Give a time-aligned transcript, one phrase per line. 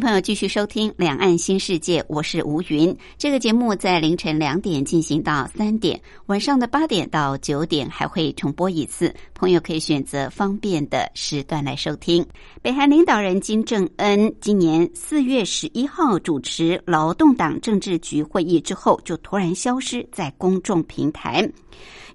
[0.00, 2.96] 朋友继续收听《两岸新世界》，我是吴云。
[3.16, 9.14] 这个节目在凌晨两点进行到三点，晚上的八点到九点还会重播一次。
[9.34, 12.26] 朋友可以选择方便的时段来收听。
[12.60, 21.48] 北韩领导人金正恩今年四月十一号主持劳动党政治局会议之后，就突然消失在公众平台。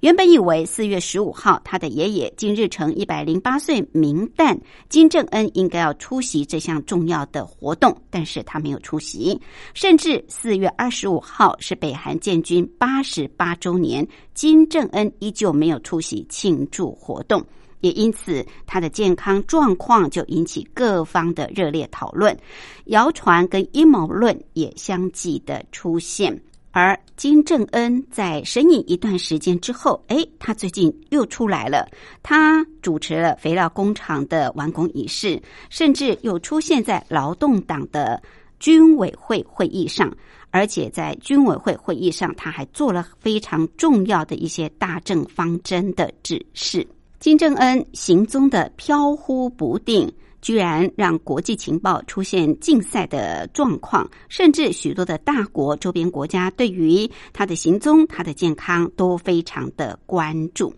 [0.01, 9.37] 原本以为四月十五号他的爷爷金日成一百零八岁冥诞，金正恩应该要出席这项重要的活动，但是他没有出席。
[9.73, 17.45] 甚至四月二十五号是北韩建军八十八周年，金正恩依旧没有出席庆祝活动，
[17.81, 22.37] 也因此他的健康状况就引起各方的热烈讨论，
[22.85, 26.41] 谣传跟阴谋论也相继的出现。
[26.81, 31.85] 而金正恩在神隐一段时间之后，哎，他最近又出来了。
[32.23, 38.23] 他主持了肥料工厂的完工仪式，甚至又出现在劳动党的
[38.61, 40.09] 军委会会议上，
[40.51, 46.87] 而且在军委会会议上，他还做了非常重要的一些大政方针的指示。
[47.19, 50.09] 金正恩行踪的飘忽不定。
[50.41, 60.73] 居然让国际情报出现竞赛的状况，甚至许多的大国周边国家对于他的行踪、他的健康都非常的关注。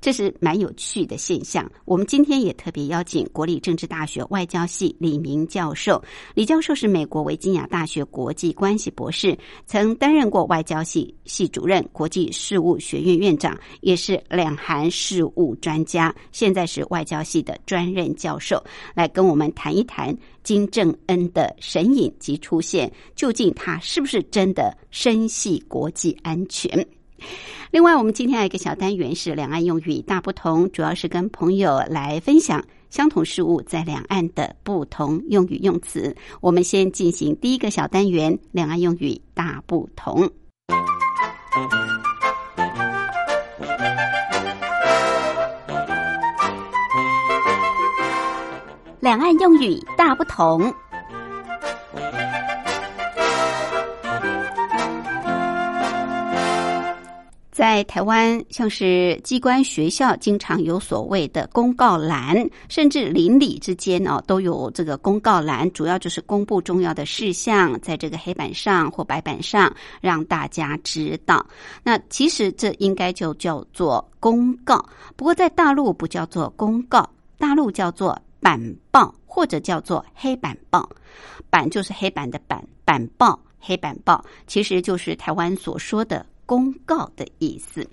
[0.00, 1.70] 这是蛮有趣的现象。
[1.84, 6.02] 我们今天也特别邀请国立政治大学外交系李明教授。
[6.34, 16.14] 李教授是美国维吉亚大学国际关系博士，曾担任过外交系系主任、国际事务学院院长，也是两韩事务专家。
[16.32, 18.62] 现在是外交系的专任教授，
[18.94, 26.86] 来跟我们谈一谈金正恩的神隐及出现，究竟他是不是真的深系国际安全？
[27.70, 36.16] 另外，我们今天还有一个小单元是两岸用语大不同，主要是跟朋友来分享相同事物在两岸的不同用语用词。
[36.40, 40.30] 我们先进行第一个小单元：两岸用语大不同。
[49.00, 50.72] 两岸用语大不同。
[57.58, 71.44] 在台湾，像是机关、学校，经常有所谓的公告栏，甚至邻里之间哦，都有这个公告栏，主要就是公布重要的事项，在这个黑板上或白板上让大家知道。
[71.82, 78.56] 那其实这应该就叫做公告，不过在大陆不叫做公告，大陆叫做板
[78.92, 80.88] 报或者叫做黑板报。
[81.50, 86.24] 板就是黑板的板，板报、黑板报，其实就是台湾所说的。
[86.48, 87.86] 公告的意思。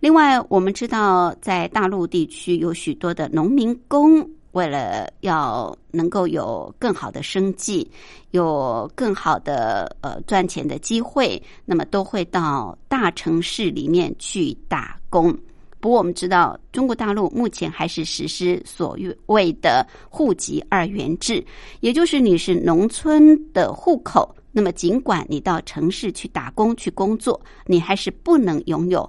[0.00, 7.86] 另外，我们知道，在大陆地区有许多的农民工，为了要能够有更好的生计，
[8.30, 15.36] 有更好的呃赚钱的机会，那么都会到大城市里面去打工。
[15.80, 21.44] 不过，我们知道，中国大陆目前还是实施所谓的户籍二元制，
[21.80, 24.34] 也就是你是农村的户口。
[24.52, 29.08] 那么，尽管你到城市去打工去工作，你还是不能拥有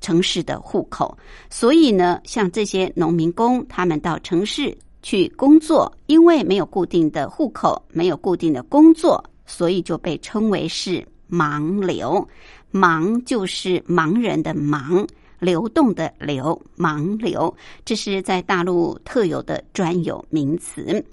[0.00, 1.16] 城市的户口。
[1.48, 12.26] 所以呢，像这些农民工，他们到城市去工作，因为没有固定的户口，没有固定的工作，所以就被称为是盲流。
[12.72, 15.06] 盲就是盲人的盲，
[15.38, 17.54] 流动的流，盲流，
[17.84, 21.04] 这是在大陆特有的专有名词。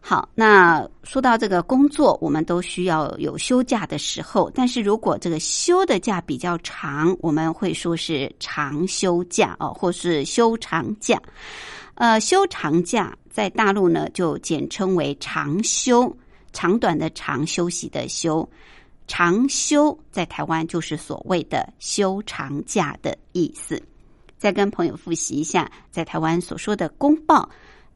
[0.00, 4.50] 好，那说到这个工作，我们都需要有休假的时候。
[4.54, 11.20] 但是如果这个休的假比较长，我们会说是长休假哦，或是休长假。
[11.94, 16.16] 呃，休长假在大陆呢，就简称为长休，
[16.52, 18.48] 长短的长，休息的休。
[19.08, 23.82] 长休在台湾就是所谓的休长假的意思。
[24.38, 27.48] 再跟朋友复习一下，在台湾所说的公报。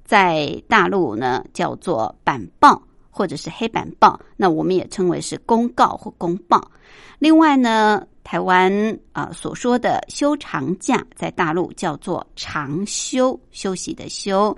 [0.04, 6.70] 在大陆呢，叫做板报或者是黑板报，那我们也称为是公告或公报。
[7.18, 14.56] 另外呢，台湾啊所说的休长假，在大陆叫做长休，休息的休。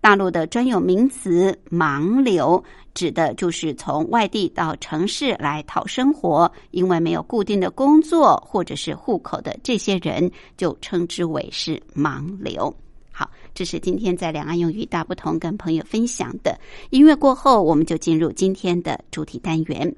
[0.00, 2.62] 大陆的专有名词“盲流”
[2.94, 12.72] 指的就是从外地到城市来讨生活，因为没有固定的工作或者是户口的这些人，就称之为是盲流。
[13.18, 16.60] 好，这是今天在两岸用语大不同跟朋友分享的。
[16.90, 19.96] 音乐过后，我们就进入今天的主题单元。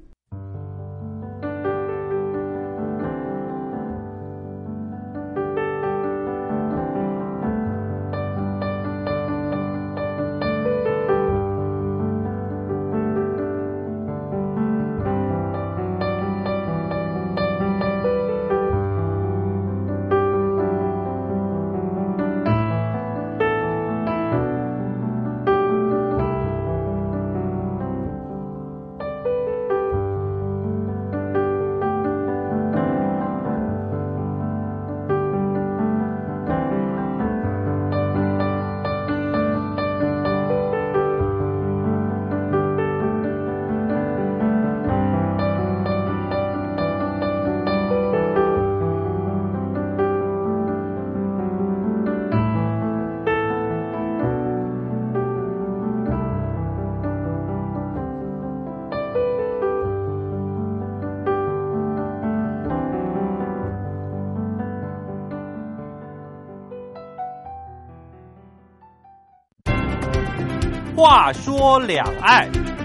[70.99, 72.78] 话说两岸。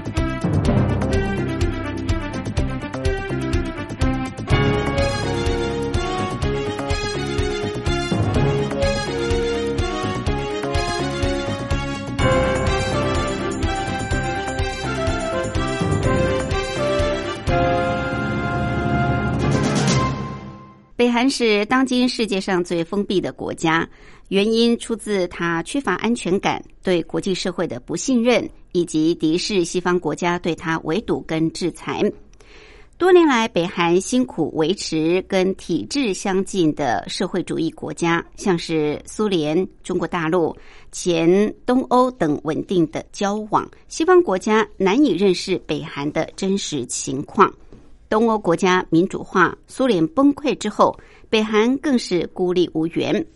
[21.14, 23.88] 韩是当今世界上最封闭的国家，
[24.30, 32.02] 原因出自它缺乏安全感、对国际社会的不信任，以及敌视西方国家对它围堵跟制裁。
[32.98, 40.56] 多年来，北韩辛苦维持跟体制相近的社会主义国家，像是苏联、中国大陆、
[40.90, 47.54] 前东欧等稳定的交往，西方国家难以认识北韩的真实情况。
[48.14, 50.96] 东欧国家民主化，苏联崩溃之后，
[51.28, 53.26] 北韩更是孤立无援。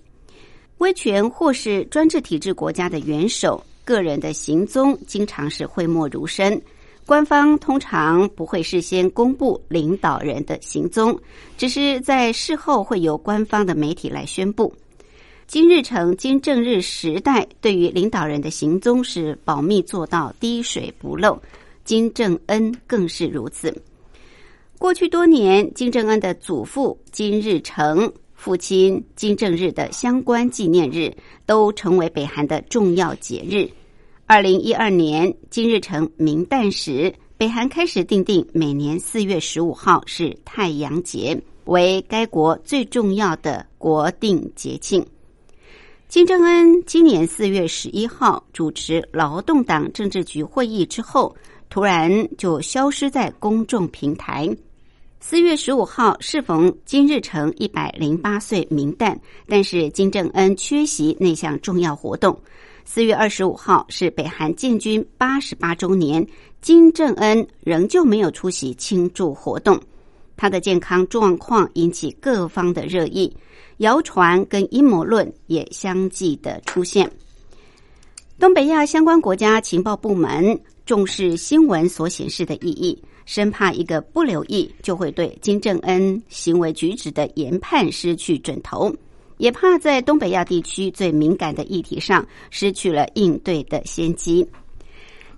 [0.76, 6.62] 威权或是专制体制国家的元首，个人的行踪经常是讳莫如深。
[7.04, 11.19] 官方通常不会事先公布领导人的行踪，
[11.56, 14.72] 只是在事后会由官方的媒体来宣布。
[15.48, 21.36] 金日成、金正日时代对于领导人的行踪是保密做到滴水不漏，
[21.82, 23.75] 金正恩更是如此。
[24.78, 31.12] 过去多年，金正恩的祖父金日成、父亲金正日的相关纪念日
[31.44, 33.69] 都成为北韩的重要节日。
[34.25, 45.04] 二零一二年金日成明诞时，北韩开始定定每年四月十五号是太阳节，为该国最重要的国定节庆。
[46.06, 51.34] 金正恩今年四月十一号主持劳动党政治局会议之后，
[51.69, 54.48] 突然就消失在公众平台。
[55.30, 62.35] 四月十五号适逢金日成一百零八岁冥诞，但是金正恩缺席那项重要活动。
[62.87, 66.26] 四月二十五号是北韩建军八十八周年，
[66.62, 69.78] 金正恩仍旧没有出席庆祝活动。
[70.35, 73.30] 他的健康状况引起各方的热议，
[73.76, 77.06] 谣传跟阴谋论也相继的出现。
[78.40, 82.99] 东北亚相关国家情报部门重视新闻所显示的意义。
[83.28, 88.90] 生怕一个不留意，就会对金正恩行为举止的研判失去准头，
[89.37, 94.49] 也怕在东北亚地区最敏感的议题上失去了应对的先机。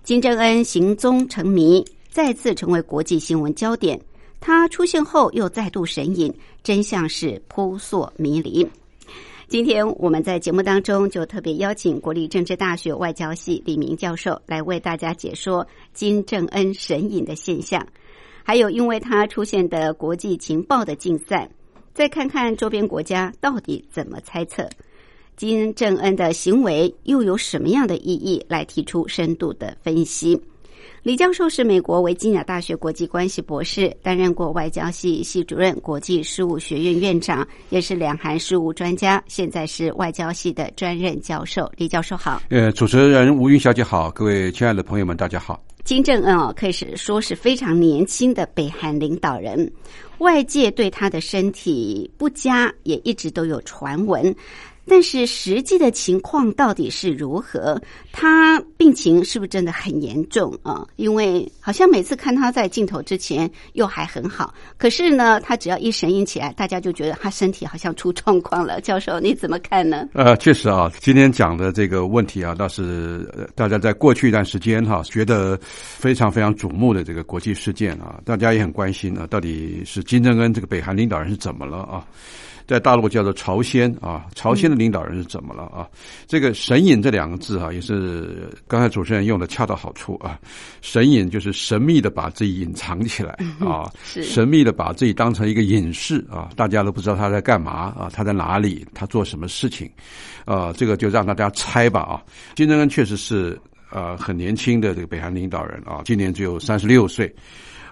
[0.04, 4.00] 金正恩行踪成谜，再次成为国际新闻焦点。
[4.38, 6.32] 他出现后又再度神隐，
[6.62, 8.64] 真相是扑朔迷离。
[9.50, 17.84] 今天我们在节目当中就特别邀请国立政治大学外交系李明教授来为大家解说金正恩神隐的现象，
[18.44, 21.50] 还有因为他出现的国际情报的竞赛，
[21.92, 24.70] 再看看周边国家到底怎么猜测
[25.34, 30.40] 金正恩的行为又有什么样的意义，来提出深度的分析。
[31.02, 41.72] 李教授是美国维吉尼亚大学国际关系博士，担任过外交系系主任、国际事务学院院长，也是两韩事务专家，现在是外交系的专任教授。
[41.78, 42.42] 李教授好。
[42.50, 45.64] 呃，主持人吴云小姐好，各位亲爱的朋友们，大家好。
[45.84, 49.72] 金正恩哦，可以是说是非常年轻的北韩领导人，
[50.18, 54.36] 外界对他的身体不佳也一直都有传闻。
[54.90, 57.80] 但是实际的情况到底是如何？
[58.10, 60.84] 他病情是不是真的很严重啊？
[60.96, 68.80] 因为好像每次看他在镜头之前又还很好，可是呢，他只要一神隐起来，大家就觉得他身体好像出状况了。
[68.80, 70.08] 教授，你怎么看呢？
[70.12, 82.04] 呃，确实啊，今天讲的这个问题啊，倒是大家在过去一段时间哈，觉得非常非常瞩目的这个国际事件啊，大家也很关心啊，到底是金正恩这个北韩领导人是怎么了啊？
[82.70, 85.88] 在大陆叫做朝鲜啊，朝鲜的领导人是怎么了啊？
[86.28, 90.38] 这个“神隐”这两个字啊，也是刚才主持人用的恰到好处啊。
[90.80, 99.90] 神隐就是神秘的把自己隐藏起来啊，神秘的把自己当成一个隐士啊，大家都不知道他在干嘛啊，他在哪里，他做什么事情
[100.44, 100.72] 啊？
[100.72, 102.22] 这个就让大家猜吧啊。
[102.54, 103.60] 金正恩确实是
[103.90, 107.34] 呃很年轻的这个北韩领导人啊，今年只有三十六岁。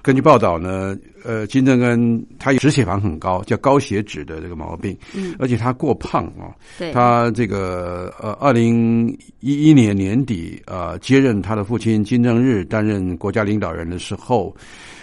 [0.08, 6.48] 根据报道呢，呃，金正恩他脂血肪很高，叫高血脂的这个毛病，嗯，而且他过胖啊，
[6.78, 14.56] 对，他这个呃，二零一一年年底呃，接任他的父亲金正日担任国家领导人的时候，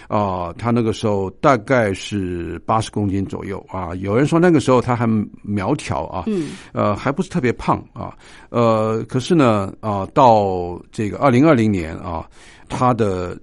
[0.08, 5.06] 啊，他那个时候大概是八十公斤左右啊，有人说那个时候他还
[5.42, 8.12] 苗条啊，嗯，呃，还不是特别胖啊，
[8.48, 12.28] 呃，可是呢，啊，到这个二零二零年啊，
[12.68, 13.38] 他的。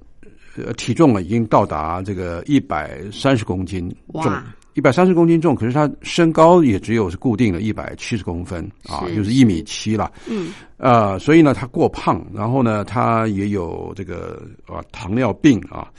[0.56, 4.32] 呃，体重啊已经到达这个一百三十公斤重，
[4.74, 5.56] 一百三十公斤重。
[5.56, 10.12] 可是他身高也只有是固定的一百七十公分啊，就是一米七了。
[10.28, 15.92] 嗯，呃，所以呢，他过胖，然后呢，他也有这个啊糖尿病啊，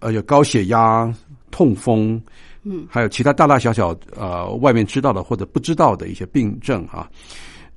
[0.00, 1.12] 呃，有高血压、
[1.50, 2.20] 痛风，
[2.64, 7.08] 嗯，还有其他大大小小呃外面知道的或者不知道的一些病症啊。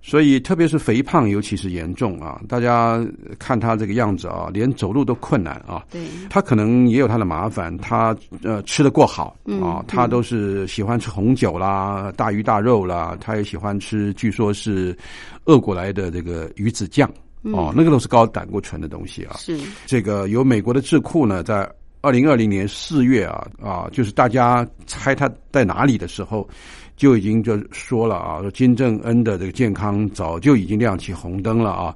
[0.05, 2.41] 所以，特别是肥胖，尤其是严重啊！
[2.45, 3.01] 大家
[3.39, 5.81] 看他这个样子啊，连走路都困难啊。
[5.89, 7.75] 对，他可能也有他的麻烦。
[7.77, 9.33] 他呃吃的过好
[9.63, 14.95] 啊，他都是喜欢吃红酒啦、大鱼大肉啦，他也喜欢吃，据说是
[15.45, 17.09] 俄国来的这个鱼子酱
[17.43, 19.37] 哦，那个都是高胆固醇的东西啊。
[19.37, 21.65] 是这个由美国的智库呢，在
[22.01, 26.45] 二零二零年四月啊啊，就是大家猜他在哪里的时候。
[26.95, 31.95] 就已经就说了啊，说金正恩的这个健康早就已经亮起红灯了啊，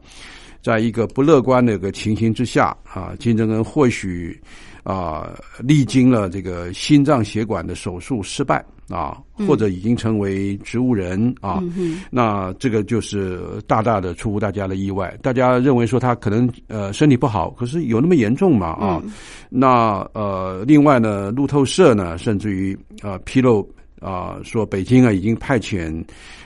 [0.62, 4.40] 在一个不乐观的一个情形之下啊，金正恩或许
[4.84, 11.62] 啊历经了这个心脏血管的手术失败啊，或者已经成为植物人啊，
[12.10, 15.16] 那这个就是大大的出乎大家的意外。
[15.22, 18.68] 大家认为说他可能呃身体不好，可是有那么严重吗？
[18.68, 19.02] 啊？
[19.50, 23.70] 那呃，另外呢，路透社呢，甚至于啊披露。
[24.00, 26.04] 啊，说北京啊已经派遣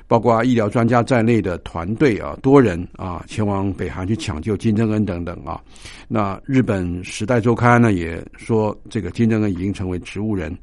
[0.08, 5.62] 包括医疗专家在内的团队啊，多人啊前往北韩去抢救金正恩等等啊。
[6.08, 10.56] 那日本《时代周刊》呢也说，这个金正恩已经成为植物人，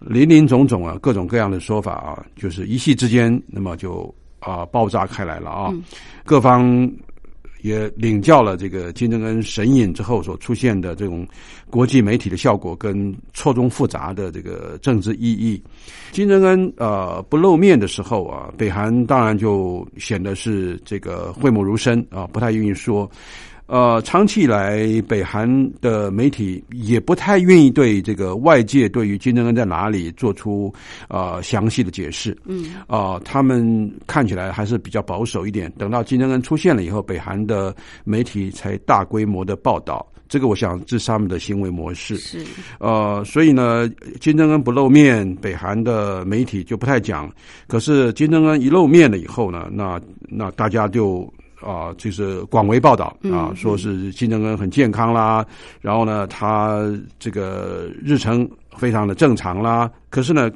[0.00, 5.72] 林林总总啊，各种各样的说法啊，就是一夕之间，那么就啊爆炸开来了啊，
[6.24, 6.90] 各方。
[7.66, 11.26] 也领教了这个金正恩神隐之后所出现的这种
[11.68, 15.60] 国际媒体的效果跟错综复杂的这个政治意义。
[16.12, 23.10] 金正恩呃不露面的时候啊，北韩当然就显得是这个讳莫如深啊，不太愿意说。
[23.66, 25.48] 呃，长期以来，北韩
[25.80, 30.72] 的媒体也不太愿意对这个外界对于金正恩在哪里做出
[31.08, 32.36] 呃详细的解释。
[32.44, 35.68] 嗯，啊，他们看起来还是比较保守一点。
[35.76, 40.06] 等到金正恩出现了以后，北韩的媒体才大规模的报道。
[40.28, 42.16] 这个，我想这是他们的行为模式。
[42.18, 42.44] 是，
[42.78, 43.88] 呃，所以呢，
[44.20, 47.28] 金正恩不露面，北韩的媒体就不太讲。
[47.66, 51.28] 可是金正恩一露面了以后呢，那那大家就。
[51.66, 55.44] 啊，就是广为报道啊，说是金正恩很健康啦，
[55.80, 56.80] 然后呢，他
[57.18, 59.90] 这个日程非常的正常啦。
[60.08, 60.50] 可是呢，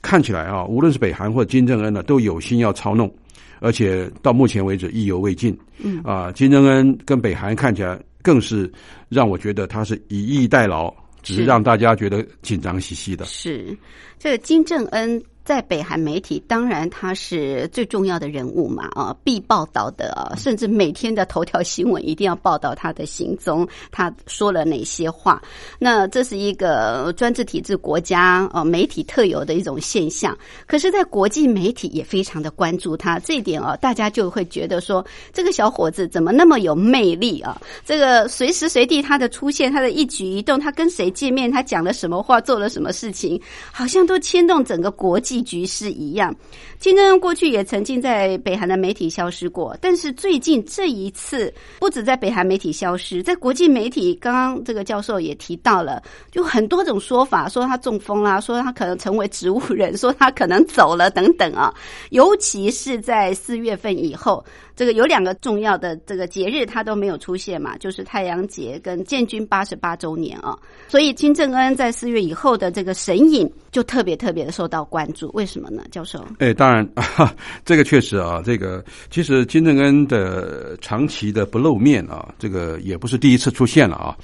[0.00, 3.14] 看起来啊，无论是北韩或金正恩呢，都有心要操弄，
[3.60, 5.56] 而且到目前为止意犹未尽。
[5.78, 8.72] 嗯啊，金正恩跟北韩看起来更是
[9.08, 10.90] 让我觉得他是以逸待劳，
[11.22, 13.24] 只是让大家觉得紧张兮兮的。
[13.26, 13.76] 是
[14.18, 15.22] 这个金正恩。
[15.44, 25.42] 在北韩媒体，当然他是最重要的人物嘛，啊，必报道的，甚至每天的头条新闻一定要报道他的行踪，他说了哪些话。
[25.78, 30.36] 那这是一个专制体制国家呃媒体特有的一种现象。
[30.66, 37.60] 可是，在国际媒体也非常的关注他这一点哦，大家就会觉得说，这个小伙子怎么那么有魅力啊？
[37.84, 43.38] 这个随时随地他的出现，他的一举一动，他跟谁见面，他讲了什么话，做了什么事情，
[43.70, 45.33] 好像都牵动整个国际。
[45.42, 46.34] 局势一样，
[46.78, 61.72] 金正恩过去也曾经在北韩的媒体消失过，但是最近这一次不止在北韩媒体消失，在国际媒体，刚刚这个教授也提到了，就很多种说法，说他中风啦，说他可能成为植物人，说他可能走了等等啊，
[62.10, 64.44] 尤其是在四月份以后。
[64.76, 70.58] 这个有两个重要的这个节日，他都没有出现嘛，就是太阳节跟建军八十八周年啊。
[70.88, 75.30] 所以金正恩在四月以后的这个神隐就特别特别的受到关注。
[75.34, 76.24] 为什么呢，教授？
[76.38, 76.88] 哎，当然，
[77.64, 84.16] 这个确实啊，这个其实金正恩的长期的不露面啊，这个也不是第一次出现了啊。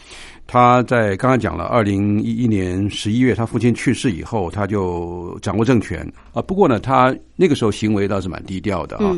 [0.46, 6.42] 他在刚刚讲了，二零一一年十一月，他父亲去世以后，他就掌握政权啊。
[6.42, 9.16] 不过呢，他那个时候行为倒是蛮低调的啊。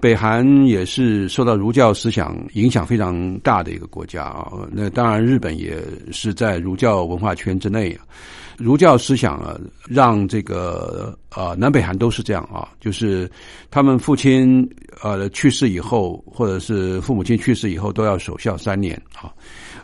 [0.00, 4.52] 北韩也是受到儒教思想影响非常大的一个国家啊。
[4.70, 5.82] 那当然，日本也
[6.12, 8.04] 是在儒教文化圈之内啊。
[8.56, 9.58] 儒教思想啊，
[9.88, 13.28] 让这个呃南北韩都是这样啊，就是
[13.68, 14.64] 他们父亲
[15.02, 19.32] 呃去世以后，或者是父母亲去世以后，都要守孝三年啊。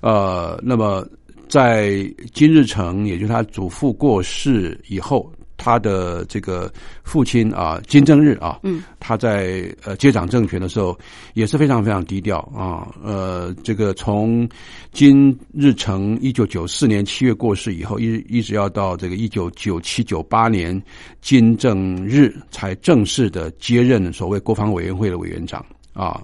[0.02, 1.04] 呃，那么
[1.48, 6.72] 在金日成，也就是他祖父过世以后，他的这个
[7.04, 10.98] 父亲啊，金正日啊，嗯，他在呃接掌政权的时候
[11.34, 12.88] 也是非常非常低调啊。
[13.04, 14.48] 呃，这个从
[14.90, 20.80] 金日成一九九四年七月过世以后，一一直要到这个一九九七九八年
[21.20, 25.62] 金正日才正式的接任所谓国防委员会的委员长
[25.92, 26.22] 啊。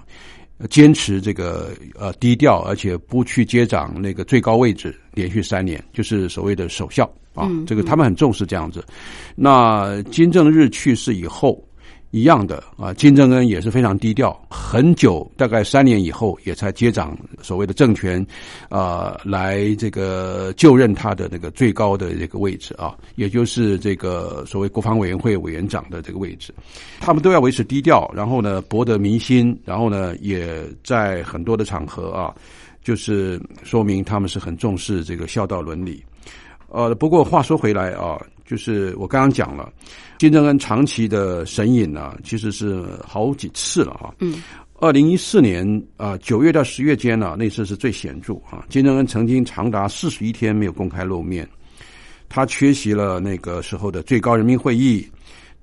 [0.71, 7.05] 坚持这个呃低调，而且不去接掌那个最高位置，连续三年，就是所谓的守孝
[7.37, 7.49] 啊。
[7.66, 8.85] 这个他们很重视这样子。
[9.35, 11.62] 那金正日去世以后。
[12.12, 18.25] 一样的啊，金正恩也是非常低调，很久，大概三年以后，也才接掌所谓的政权，
[18.71, 26.55] 啊，来这个就任他的那个最高的这个位置啊，也就是这个所谓国防委员会委员长的这个位置，
[27.00, 32.33] 他们都要维持低调，然后呢博得民心，然后呢也在很多的场合啊，
[32.83, 36.02] 就是说明他们是很重视这个孝道伦理。
[36.76, 39.73] 呃，不过话说回来啊，就是我刚刚讲了。
[40.18, 44.12] 金正恩长期的神隐呢，其实是好几次了啊。
[44.21, 44.42] 嗯，
[44.75, 48.62] 二零一四年啊九月到十月间呢，那次是最显著啊。
[48.68, 51.48] 金正恩曾经长达四十一天没有公开露面，
[52.29, 55.09] 他缺席了那个时候的最高人民会议。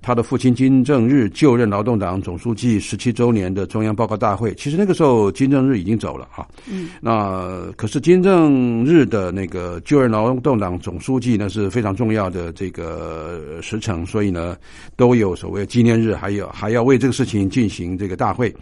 [0.03, 6.45] 他的父亲金正日就任劳动党总书记十七周年的中央报告大会，其实那个时候金正日已经走了啊。
[6.69, 14.57] 嗯，那可是金正日的那个就任劳动党总书记呢是非常重要的这个时辰，所以呢
[14.97, 18.53] 都有所谓纪念日，还有还要为这个事情进行这个大会。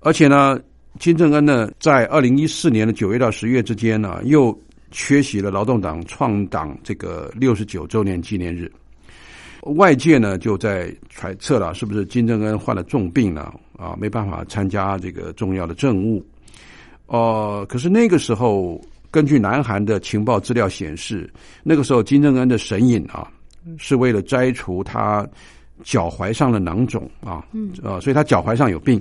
[0.00, 0.58] 而且呢，
[0.98, 4.52] 金正恩呢在二零一四年的九月到十月之间呢，又
[4.90, 8.68] 缺席了劳动党创党这个六十九周年纪念日。
[9.74, 13.52] 外界呢就在揣测了，是不是金正恩患了重病了？
[13.76, 16.24] 啊，没办法参加这个重要的政务。
[17.06, 21.30] 哦，可是那个时候，根据南韩的情报资料显示，
[21.62, 23.30] 那个时候金正恩的神隐啊，
[23.76, 25.26] 是为了摘除他
[25.84, 27.44] 脚踝上的囊肿啊，
[27.82, 28.98] 啊，所以他脚踝上有病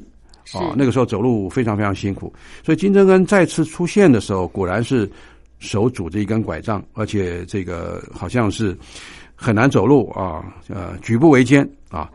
[0.51, 0.73] 啊。
[0.75, 5.09] 那个时候走路非常非常辛苦，所以金正恩再次出现的时候，果然是
[5.59, 8.77] 手拄着一根拐杖，而且这个好像是。
[9.35, 12.09] 很难走路啊，呃，举步维艰啊。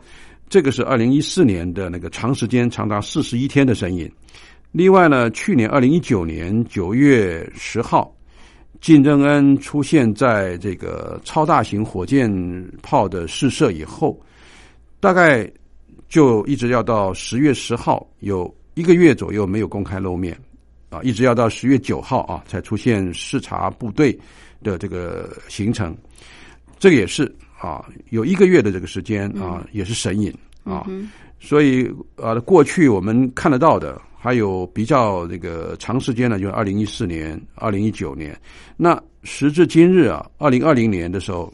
[0.49, 4.11] 这个是二零一四年的那个长时间长达四十一天的身影。
[4.73, 8.13] 另外呢，去年二零一九年九月十号，
[8.81, 12.29] 金正恩出现在这个超大型火箭
[12.81, 14.19] 炮的试射以后，
[14.99, 15.49] 大概
[16.09, 20.37] 就一直要到十月十号，有一个月左右没有公开露面
[20.89, 24.17] 啊，一直要到十月九号啊才出现视察部队
[24.61, 25.95] 的这个行程。
[26.81, 30.87] 这个也是啊，有一个月的这个时间啊，也是神隐啊，
[31.39, 38.35] 所以啊，过去我们看得到的，还有比较这个长时间呢，就是二零一四年、二零一九年。
[38.77, 41.53] 那时至今日啊，二零二零年的时候，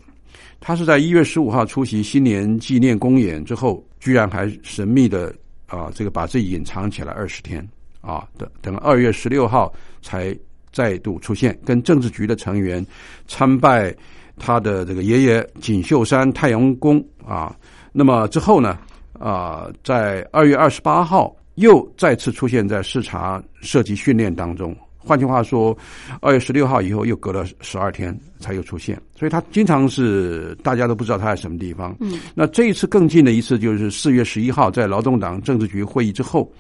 [0.61, 5.35] 他是在一月十五号出席新年纪念公演之后，居然还神秘的
[5.65, 7.67] 啊，这个把自己隐藏起来二十天
[7.99, 10.33] 啊，等等二月十六号才
[10.71, 12.85] 再度出现，跟政治局的成员
[13.27, 13.93] 参拜。
[14.38, 17.56] 他的这个爷爷锦绣山太阳宫啊。
[17.91, 18.78] 那么之后呢，
[19.13, 24.76] 啊，在二月二十八号又再次出现在视察射击训练当中。
[25.00, 25.76] 换句话说，
[26.19, 31.95] 二月十六号以后又隔了十二天才又出现，所以他经常是大家都不知道他在什么地方。
[32.02, 36.52] 嗯，那这一次更近的一次就是四月十一号在劳动党政治局会议之后，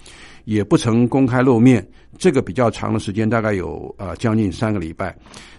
[0.45, 1.85] 也不曾公开露面。
[2.17, 5.13] 这个比较长的时间，大概有呃将近三个礼拜。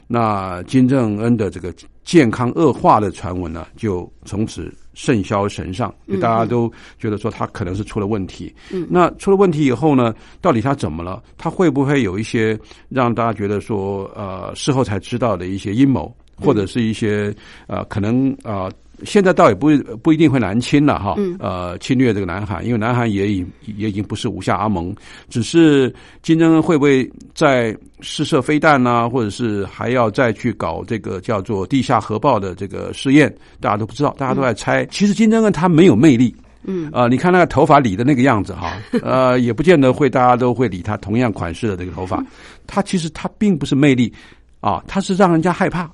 [0.07, 1.70] 那金正恩的这个
[2.08, 8.50] 健康恶化的传闻呢，就从此甚嚣尘上，就大家都觉得说他可能是出了问题。
[8.72, 11.22] 嗯，那出了问题以后呢，到底他怎么了？
[11.36, 17.34] 他会不会有一些让大家觉得说呃事后才知道的一些阴谋，或者是一些
[17.66, 18.70] 呃可能啊？
[19.04, 19.70] 现在倒也不
[20.02, 24.94] 不一定会南侵了哈，呃，侵略这个南海，因为南海也已也已经不是无下阿蒙，
[25.28, 34.84] 只是金正恩会不会在试射飞弹呢，或者是还要再去搞这个叫做地下核爆的这个试验，大家都不知道，大家都在猜。
[34.87, 36.34] 其实金正恩他没有魅力，
[36.64, 42.24] 嗯，啊，你看那个头发理的那个样子哈， 呃，也不见得会大家都会理他同样款式的这个头发，
[42.66, 44.12] 他其实他并不是魅力
[44.61, 45.88] 啊，他是让人家害怕。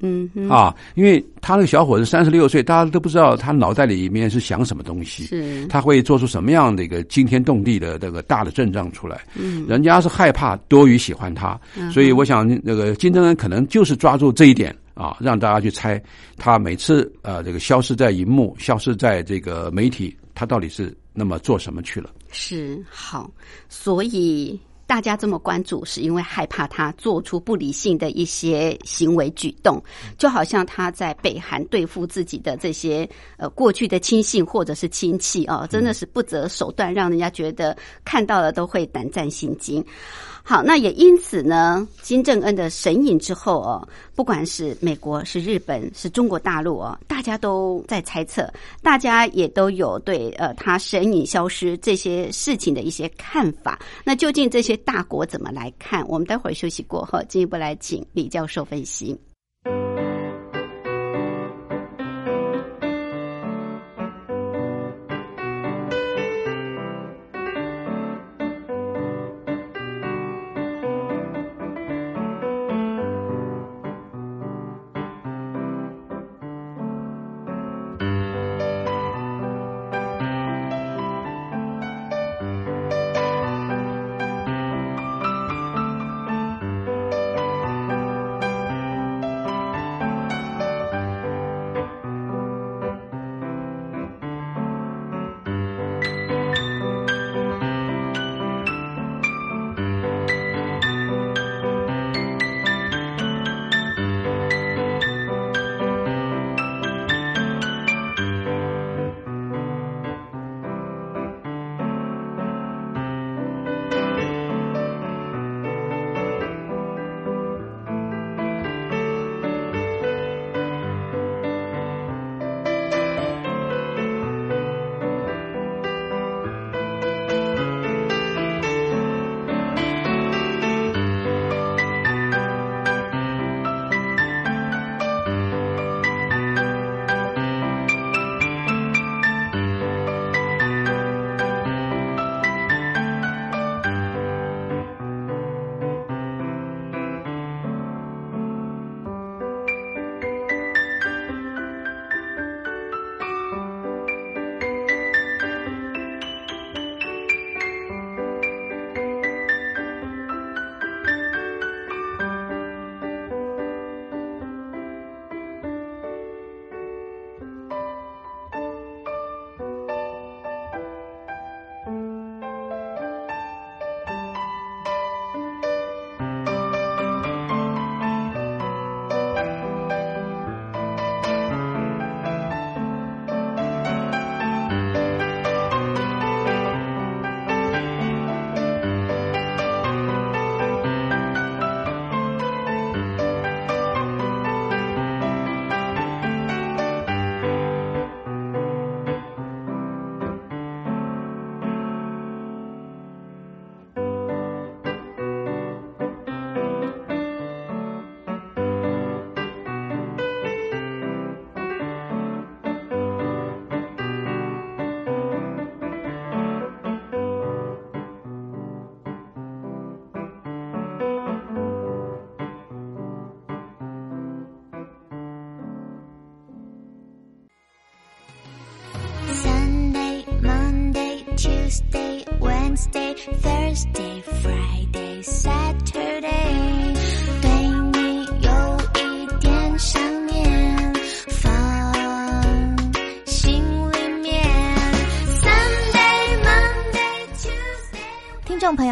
[0.00, 9.20] 嗯啊，因为他那个小伙子三十六岁，大家都不知道他脑袋里面是想什么东西，是他会做出什么样的一个惊天动地的这个大的阵仗出来。
[9.34, 11.58] 嗯，人家是害怕多于喜欢他，
[11.92, 16.02] 所以我想那个金正恩可能就是抓住这一点啊，让大家去猜
[16.36, 22.10] 他每次呃这个消失在荧幕、消失在这个媒体，他到底是那么做什么去了？
[22.32, 23.30] 是好，
[23.68, 24.58] 所以。
[24.90, 29.80] 大家这么关注，是因为害怕他做出不理性的一些行为举动，
[30.18, 39.84] 就好像他在北韩对付自己的这些呃过去的亲信或者是亲戚哦，真的是不择手段，让人家觉得看到了都会胆战心惊。
[40.42, 53.78] 好，那也因此呢，金正恩的神隐之后哦，不管是美国、是日本、是中国大陆哦，大家都在猜测，大家也都有对呃他神隐消失这些事情的一些看法。
[54.02, 56.06] 那究竟这些大国怎么来看？
[56.08, 59.16] 我们待会儿休息过后，进一步来请李教授分析。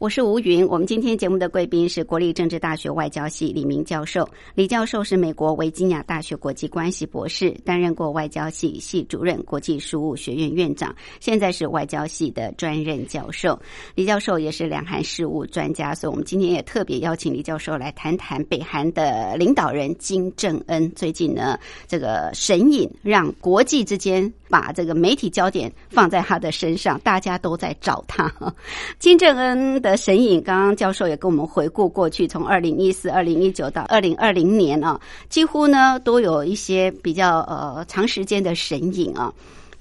[0.00, 4.26] 我是吴云，我们今天节目的贵宾是国立政治大学外交系李明教授。
[4.54, 13.60] 李教授是美国维吉尼亚大学国际关系博士，担任过外交系系主任、国际事务学院院长，现在是外交系的专任教授。
[13.94, 28.30] 李教授也是两韩事务专家，所以我们今天也特别邀请李教授来谈谈北韩的领导人金正恩最近呢这个神隐，让国际之间把这个媒体焦点放在他的身上，大家都在找他。
[28.98, 39.32] 金正恩的神隐，刚刚教授也跟我们回顾过去，从二零一四、二零一九到二零二零年啊，几乎呢都有一些比较呃长时间的神隐啊。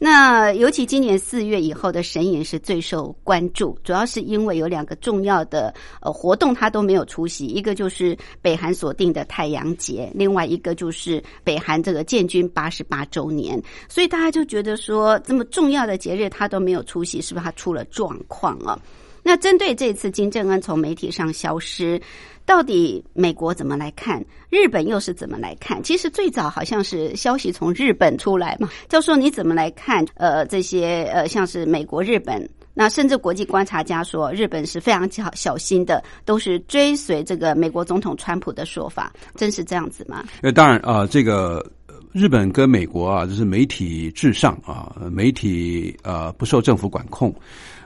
[0.01, 18.79] 那尤其今年四月以后的神隐是最受关注，主要是因为有两个重要的呃活动他都没有出席，一个就是北韩所定的太阳节，另外一个就是北韩这个建军八十八周年，所以大家就觉得说这么重要的节日他都没有出席，是不是他出了状况啊？
[19.21, 22.01] 那针对这次金正恩从媒体上消失，
[22.49, 24.25] 到底美国怎么来看？
[24.49, 25.83] 日本又是怎么来看？
[25.83, 28.67] 其实最早好像是消息从日本出来嘛。
[28.87, 30.03] 教授你怎么来看？
[30.15, 40.23] 呃，这些呃，像是美国、日本，那甚至国际观察家说，日本是非常小小心的，都是追随这个美国总统川普的说法，真是这样子吗？
[40.41, 41.63] 呃，当然啊、这个
[42.11, 47.31] 日本跟美国啊，就是媒体至上啊，媒体呃不受政府管控，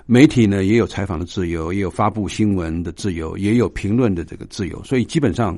[0.05, 5.57] 媒体呢也有采访的自由，也有发布新闻的自由，也有评论的这个自由，所以基本上。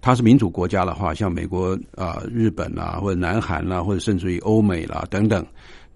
[0.00, 5.44] 它是民主国家的话，像美国啊、日本啦，或者南韩啦，或者甚至于欧美啦等等，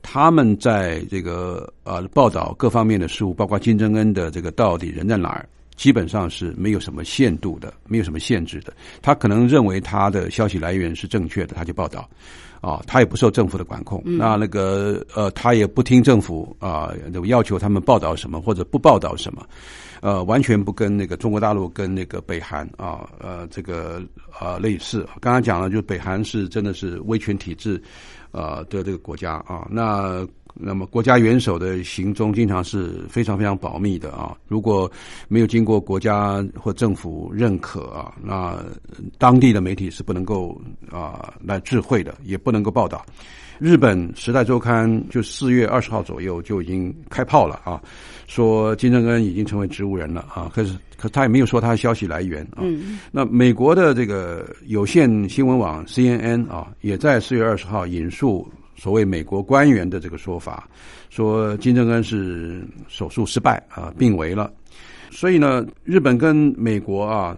[0.03, 5.49] 他们在这个呃报道各方面的事物，包括金正恩的这个到底人在哪儿，
[5.83, 8.73] 基本上是没有什么限度的，没有什么限制的。
[9.03, 12.09] 他可能认为他的消息来源是正确的，他就报道。
[12.61, 14.01] 啊，他也不受政府的管控。
[14.05, 19.45] 那那个呃，他也不听政府啊、要求他们报道什么或者不报道什么，
[20.01, 24.01] 呃，完全不跟那个中国大陆跟那个北韩啊呃这个
[24.39, 25.05] 呃类似。
[25.21, 27.83] 刚刚讲了，就是北韩是真的是威权体制
[28.31, 30.25] 呃的这个国家啊，那。
[30.65, 34.91] 那么国家元首的行踪经常是非常非常保密的啊，如果
[35.29, 38.59] 没有经过国家或政府认可啊，那
[39.19, 43.05] 当地的媒体是不能够啊来智慧的，也不能够报道。
[43.59, 47.81] 日本《时代周刊》就四月二十号左右就已经开炮了啊，
[48.27, 52.63] 说金正恩已经成为植物人了啊，可是可他也没有说他的消息来源啊。
[52.63, 58.49] 嗯那美国的这个有线新闻网 CNN 啊，也在四月二十号引述
[58.83, 60.69] 所谓美国官员的这个说法，
[61.09, 64.53] 说金正恩是手术失败啊，病危了。
[65.09, 67.37] 所以呢，日本跟美国啊，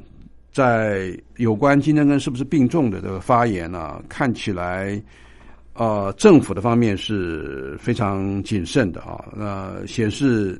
[0.53, 4.99] 在有关金正恩是不是病重的这个发言啊，看起来。
[5.75, 10.59] 呃，政府的方面是非常谨慎的啊，那显示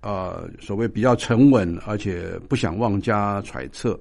[0.00, 4.00] 呃所谓比较沉稳，而且不想妄加揣测。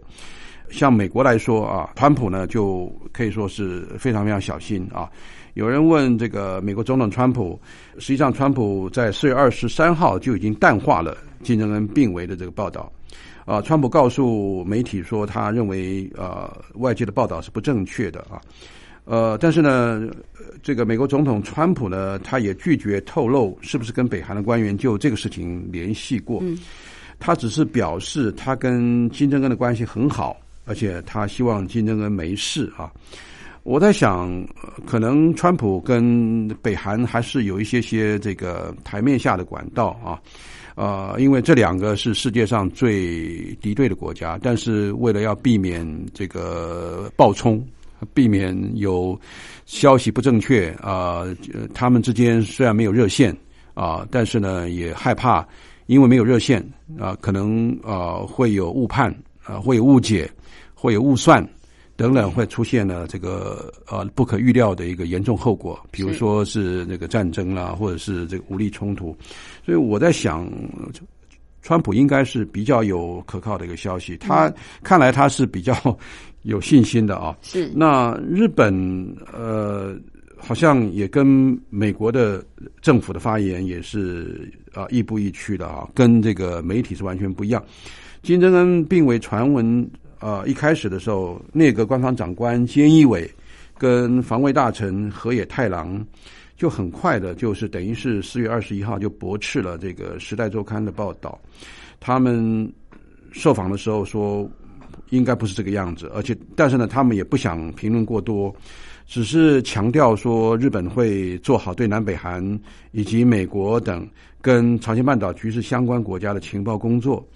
[0.70, 5.12] 像美国来说啊，川普呢就可以说是非常非常小心啊。
[5.54, 7.60] 有人问这个美国总统川普，
[7.98, 12.92] 实际上川普在四月二十三号就已经淡化了金正恩病危的这个报道。
[13.44, 18.40] 啊，川普告诉媒体说，他认为呃外界的报道是不正确的啊。
[19.04, 20.08] 呃，但是呢，
[20.62, 26.40] 这个美国总统川普呢，他也拒绝透露是不是跟北韩的官员就这个事情联系过。
[26.44, 26.58] 嗯，
[27.20, 32.90] 他只是表示他跟金正恩的关系很好，而且他希望金正恩没事啊。
[33.64, 34.44] 我在想，
[34.88, 40.20] 可能川普跟北韩还是有一些些这个台面下的管道啊。
[40.76, 47.64] 呃，因为这两个是世界上最敌对的国家，但是为了要避免这个爆冲，
[48.16, 49.20] 避免有
[49.66, 51.36] 消息不正确啊、呃，
[51.72, 53.36] 他们之间虽然没有热线
[53.76, 55.48] 啊、但是呢也害怕，
[55.86, 56.68] 因为没有热线
[57.00, 60.30] 啊、可能啊、会有误判啊、会有误解，
[60.74, 61.48] 会有误算。
[62.02, 69.16] 等等会出现了这个呃不可预料的一个严重后果，比如说是那个战争啦，或者是这个武力冲突。
[69.64, 70.52] 所以我在想，
[71.62, 75.76] 川普应该是比较有可靠的一个消息，他看来他是比较
[76.42, 77.38] 有信心的啊。
[77.44, 78.74] 是那日本
[79.32, 79.96] 呃，
[80.36, 82.44] 好像也跟美国的
[82.82, 87.64] 政府的发言也是啊亦步亦趋的啊，跟这个媒体是完全不一样。
[88.24, 89.88] 金正恩并未传闻，
[90.22, 93.30] 呃，一开始的时候，内阁官方长官菅义伟
[93.78, 96.06] 跟防卫大臣河野太郎
[96.56, 101.38] 就很快的，就是等于是四月二十一号就驳斥了这个《时代周刊》的报道。
[102.00, 102.72] 他们
[103.32, 104.48] 受访的时候说，
[105.10, 108.56] 应该不是这个样子，而且但是呢，他们也不想评论过多，
[109.08, 112.60] 只是强调说日本会做好对南北韩
[112.92, 114.08] 以及美国等
[114.40, 117.28] 跟朝鲜半岛局势相关国家的情报工作。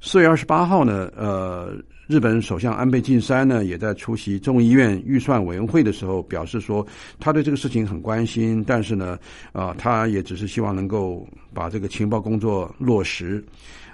[0.00, 1.74] 四月二十八号呢，呃，
[2.06, 6.86] 日本首相安倍晋三呢也在出席众议院预算委员会的时候表示说，
[7.18, 9.18] 他对这个事情很关心，但是呢，
[9.52, 13.42] 啊、他也只是希望能够把这个情报工作落实，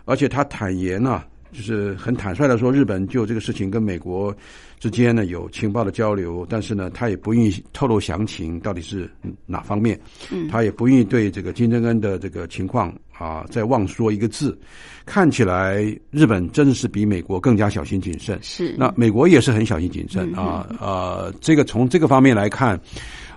[0.07, 4.35] 而且他坦言呢、就是很坦率的说，日本就这个事情跟美国
[4.81, 9.09] 之间呢有情报的交流，但是呢，他也不愿意透露详情，到底是
[9.47, 9.99] 哪方面。
[10.33, 14.59] 嗯，他也不愿意对这个金正恩的这个情况啊在妄说一个字。
[15.07, 18.39] 看起来日本真的是比美国更加小心谨慎。
[18.43, 22.81] 是那美国也是很小心谨慎啊，呃，这个从这个方面来看，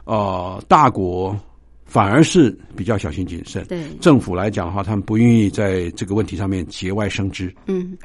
[0.04, 1.36] 呃，大国
[1.86, 3.65] 反而是比较小心谨慎。
[3.65, 7.52] 对政府来讲的话，他们不愿意在这个问题上面节外生枝。
[7.65, 7.98] 嗯，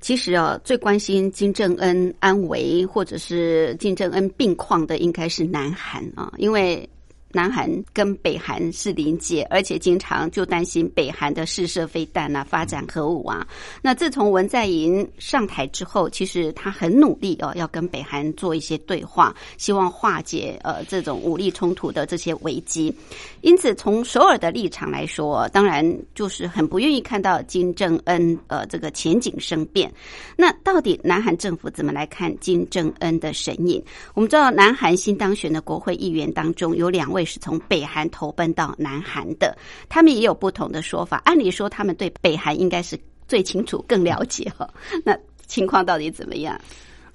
[0.00, 6.88] 其实啊，最关心金正恩安危或者是金正恩病况的，应该是南韩啊，因为。
[7.32, 13.46] 南韩跟北韩是邻界，而且经常就担心北韩的试射飞弹啊、发展核武啊。
[13.80, 22.94] 那自从文在寅上台之后，其实他很努力哦，要跟北韩做一些对话，希望化解呃这种武力冲突的这些危机。
[23.42, 29.92] 因此，从首尔的立场来说，当然就是很不愿意看到金正恩呃这个前景生变。
[30.36, 33.82] 那到底南韩政府怎么来看金正恩的神隐？
[34.14, 39.56] 我们知道，南韩新当选的国会议员当中有两位是从北韩投奔到南韩的，
[39.88, 41.20] 他们也有不同的说法。
[41.24, 44.68] 按理说，他们对北韩应该是最清楚、更了解哈。
[45.04, 46.60] 那情况到底怎么样？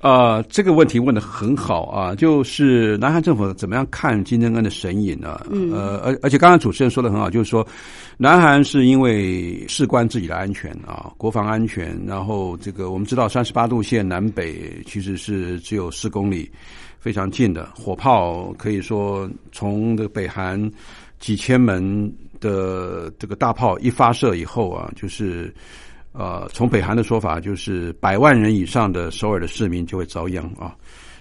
[0.01, 5.43] 呃，这个问题问的很好啊，就是南韩政府怎么样看金正恩的神隐呢？
[5.49, 7.65] 嗯，呃，而而且刚刚主持人说的很好，就是说，
[8.17, 16.51] 南韩是因为事关自己的安全啊，国防安全，然后这个我们知道三十八度线南北其实是只有四公里，
[17.05, 20.59] 非常近的，火炮可以说从这个北韩
[21.19, 25.53] 几千门的这个大炮一发射以后啊，就是。
[26.17, 30.73] 呃，从北韩的说法，就是百万人以上的首尔的市民就会遭殃啊。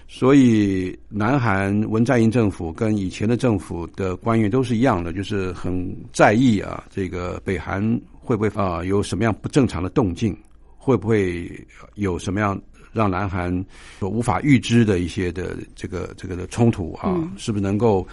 [0.07, 10.33] 所以，南韩文在寅政府跟以前的政府的官员都是一样的，就是很在意啊，这个北韩会不会啊、有什么样不正常的动静，
[10.77, 11.51] 会不会
[11.95, 12.57] 有什么样
[12.95, 13.53] 让南韩
[13.99, 18.07] 所无法预知的一些的这个这个的冲突啊，是不是能够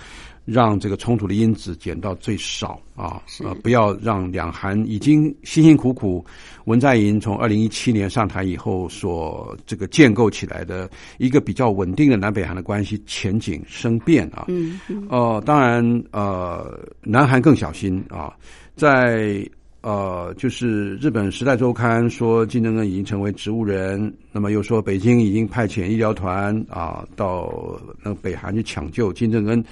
[0.45, 3.23] 让这个冲突的因子减到最少啊？
[3.45, 6.25] 呃，不要让两韩已经辛辛苦苦
[6.65, 14.47] 文在寅从二零一七年上台以后所这个建构起来的一个比较稳定的南北韩的关系前景生变啊。
[14.49, 18.35] 嗯嗯呃，当然，呃，南韩更小心啊，
[18.75, 19.49] 在
[19.83, 27.53] 呃，就是日本《时代周刊》说金正恩已经成为植物人，那么又说北京已经派遣医疗团啊到
[28.01, 29.63] 那个北韩去抢救金正恩。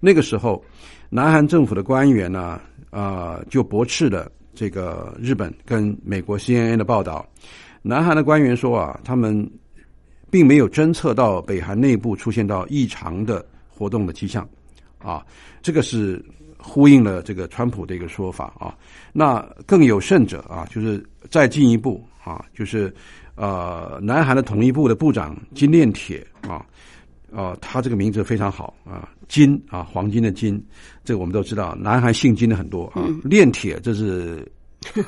[0.00, 0.62] 那个时候，
[1.08, 7.24] 南韩政府的官员呢，啊、就驳斥了这个日本跟美国 CNN 的报道。
[7.80, 9.48] 南韩的官员说啊，他们
[10.30, 14.48] 并没有侦测到北韩内部出现到异常的活动的迹象，
[14.98, 15.24] 啊，
[15.62, 16.20] 这个是
[16.62, 18.76] 呼应了这个川普的一个说法啊。
[19.12, 22.94] 那更有甚者啊，就是再进一步啊，就是
[23.34, 26.64] 呃，南韩的统一部的部长金炼铁啊，
[27.34, 30.62] 啊，他这个名字非常好啊，金啊，黄金的金，
[31.04, 34.46] 这个我们都知道，南韩姓金的很多啊，炼铁这是。
[34.94, 35.04] 呃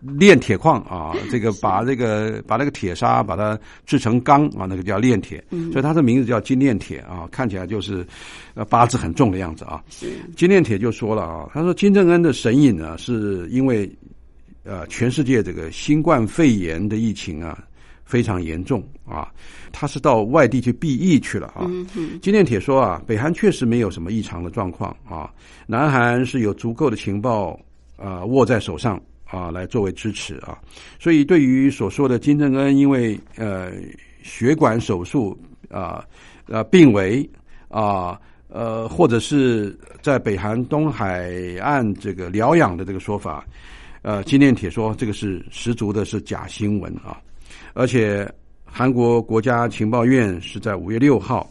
[0.00, 8.06] 炼铁矿啊，这个把这个把那个铁砂把它制成钢啊，那个叫炼铁，所以它的名字叫金炼铁啊，看起来就是
[8.52, 9.82] 呃八字很重的样子啊。
[10.36, 13.90] 金炼铁就说了啊，他说金正恩的神隐呢，是因为
[14.62, 17.64] 呃全世界这个新冠肺炎的疫情啊
[18.04, 19.32] 非常严重啊，
[19.72, 21.64] 他是到外地去避疫去了啊。
[22.20, 25.32] 金炼铁说啊，北韩确实没有什么异常的状况啊，
[25.66, 27.58] 南韩是有足够的情报
[27.96, 29.00] 啊、握在手上。
[29.34, 30.56] 啊，来作为支持啊，
[31.00, 33.72] 所以对于所说的金正恩因为呃
[34.22, 35.36] 血管手术
[35.68, 36.04] 啊
[36.46, 37.28] 呃病危
[37.68, 38.16] 啊
[38.46, 41.28] 呃或者是在北韩东海
[41.60, 43.44] 岸这个疗养的这个说法，
[44.02, 47.18] 呃，金链铁说这个是十足的是假新闻啊，
[47.72, 48.32] 而且
[48.64, 51.50] 韩国国家情报院是在五月六号，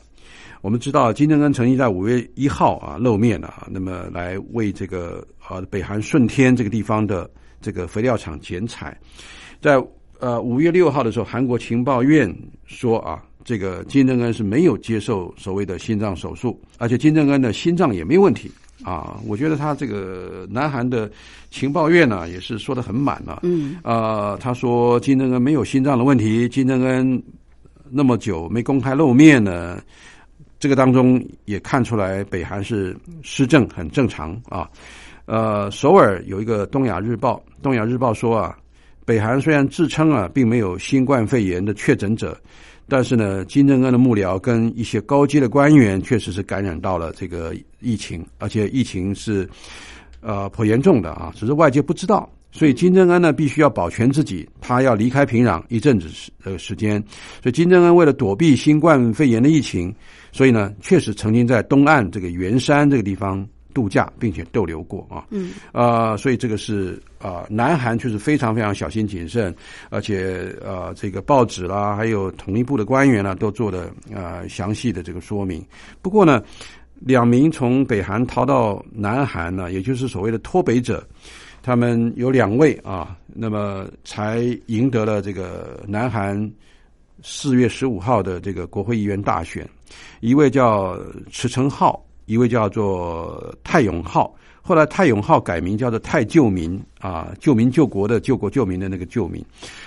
[0.61, 7.29] 我们知道金正恩曾经在五月一号啊露面了、啊，那么来为这个啊北韩顺天这个地方的
[7.63, 8.95] 这个肥料厂剪彩，
[9.59, 9.83] 在
[10.19, 12.31] 呃五月六号的时候，韩国情报院
[12.65, 13.23] 说啊。
[13.45, 18.49] 这个金正恩是没有接受所谓的心脏手术，而且金正恩的心脏也没问题
[18.85, 19.19] 啊。
[19.27, 21.11] 我觉得他这个南韩的
[21.51, 23.41] 情报院呢，也是说的很满了。
[23.43, 27.21] 嗯，呃，他说金正恩没有心脏的问题，金正恩
[27.89, 29.77] 那么久没公开露面呢，
[30.57, 34.69] 这个当中也看出来北韩是施政很正常啊。
[35.25, 38.57] 呃，首尔有一个《东亚日报》，《东亚日报》说啊，
[39.05, 42.37] 北韩虽然自称啊，并没有新冠肺炎的确诊者。
[42.89, 49.49] 但是呢，金正恩的幕僚跟一些高阶的官员确实是感染到了这个疫情，而且疫情是
[50.19, 52.29] 呃颇严重的啊，只是外界不知道。
[52.51, 57.01] 所以金正恩呢，必须要保全自己，他要离开平壤一阵子时呃时间。
[57.41, 59.95] 所以金正恩为了躲避新冠肺炎的疫情，
[60.33, 63.47] 所以呢，确实曾经在东岸这个圆山这个地方。
[63.73, 69.53] 度假，并且逗留过啊，嗯，呃，所以这个是啊，南韩确实非常非常小心谨慎，
[69.89, 75.65] 而且呃，这个报纸啦，还有统一部的官员呢，都做了呃详细的这个说明。
[76.01, 76.41] 不过呢，
[76.99, 81.05] 两名从北韩逃到南韩呢，也就是所谓的脱北者，
[81.61, 86.51] 他们有两位啊，那么才赢得了这个南韩
[87.21, 89.67] 四月十五号的这个国会议员大选，
[90.19, 90.99] 一位叫
[91.31, 92.05] 池成浩。
[92.25, 99.43] 一位叫做泰永浩，后来泰永浩改名叫做泰救民啊，救民救国的救国救民的那个救民，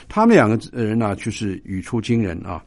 [0.08, 2.62] 他们两个人呢，就是语出惊人啊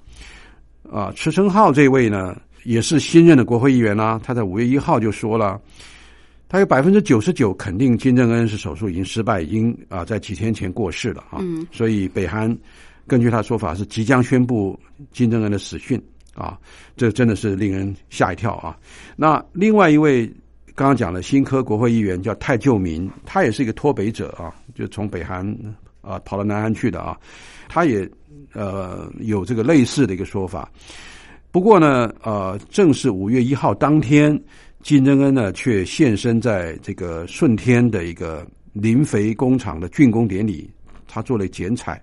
[0.92, 1.12] 啊！
[1.16, 5.62] 池成浩这位呢，也是新任的国会议员啦，他在五月一号就说了，
[6.48, 11.40] 他有百分之九十九肯定金正恩是手术已经失败，已经啊在几天前过世了啊，
[11.72, 12.58] 所以北韩
[13.06, 14.80] 根据他说法是即将宣布
[15.12, 16.02] 金正恩的死讯。
[16.40, 16.58] 啊，
[16.96, 18.78] 这真的是令人吓一跳啊！
[19.18, 20.26] 那另外一位
[20.74, 25.46] 刚刚讲的新科国会议员叫泰救民，他也是一个脱北者啊，就从北韩
[26.00, 27.20] 啊跑到南韩去的啊，
[27.68, 28.10] 他也
[28.54, 30.72] 呃有这个类似的一个说法。
[31.52, 34.42] 不过呢，呃，正是五月一号当天，
[34.82, 40.70] 金正恩呢却现身在这个顺天的一个磷肥工厂的竣工典礼，
[41.06, 42.02] 他做了剪彩。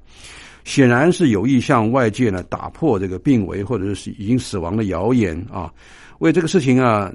[0.67, 5.73] 显然是有意向外界呢打破这个病危或者是已经死亡的谣言啊！
[6.19, 7.11] 为这个事情啊，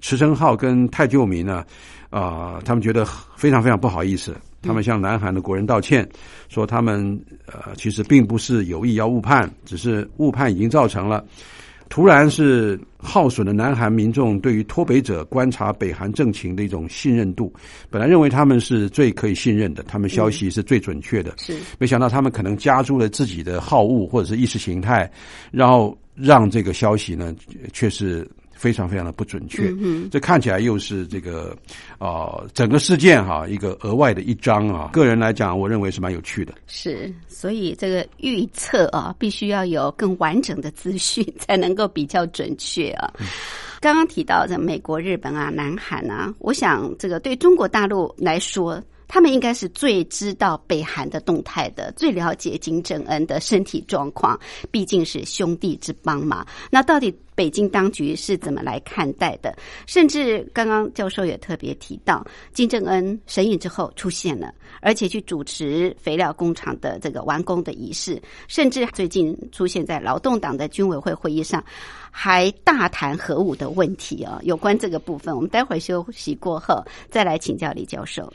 [0.00, 1.62] 池成浩跟泰救民呢
[2.08, 3.04] 啊，他们觉得
[3.36, 6.08] 非常非常不好意思，他们向南韩的国人道歉，
[6.48, 6.96] 说他们
[7.44, 11.22] 呃其实并不是有意要误判，只是误判已经造成了。
[11.88, 17.52] 突然是耗损了南韩民众对于脱北者观察北韩政情的一种信任度。
[17.90, 21.34] 本来认为他们是最可以信任的，他们消息是最准确的。
[21.38, 25.10] 是，没想到他们可能加注了自己的好恶或者是意识形态，
[25.50, 27.34] 然后让这个消息呢
[27.72, 28.28] 却是。
[28.58, 31.56] 非常非常的不准确，嗯这看起来又是这个
[31.98, 34.90] 啊，整个事件哈一个额外的一章啊。
[34.92, 36.52] 个人来讲，我认为是蛮有趣的。
[36.66, 43.08] 是，所以这个预测啊，必须要有更完整的资讯， 才能够比较准确啊。
[43.80, 48.82] 刚刚提到的美国、日本啊、南韩啊，我想这个对中国大陆来说。
[49.10, 54.38] 他们应该是最知道北韩的动态的，最了解金正恩的身体状况，
[54.70, 56.44] 毕竟是兄弟之邦嘛。
[56.70, 59.56] 那到底北京当局是怎么来看待的？
[59.86, 71.64] 甚至刚刚教授也特别提到，金正恩神隐之后出现了，而且去主持肥料工厂的这个完工的仪式，甚至最近出现在劳动党的军委会会议上，
[72.10, 74.40] 还大谈核武的问题啊。
[74.42, 78.32] 有关这个部分，我们待会儿休息过后再来请教李教授。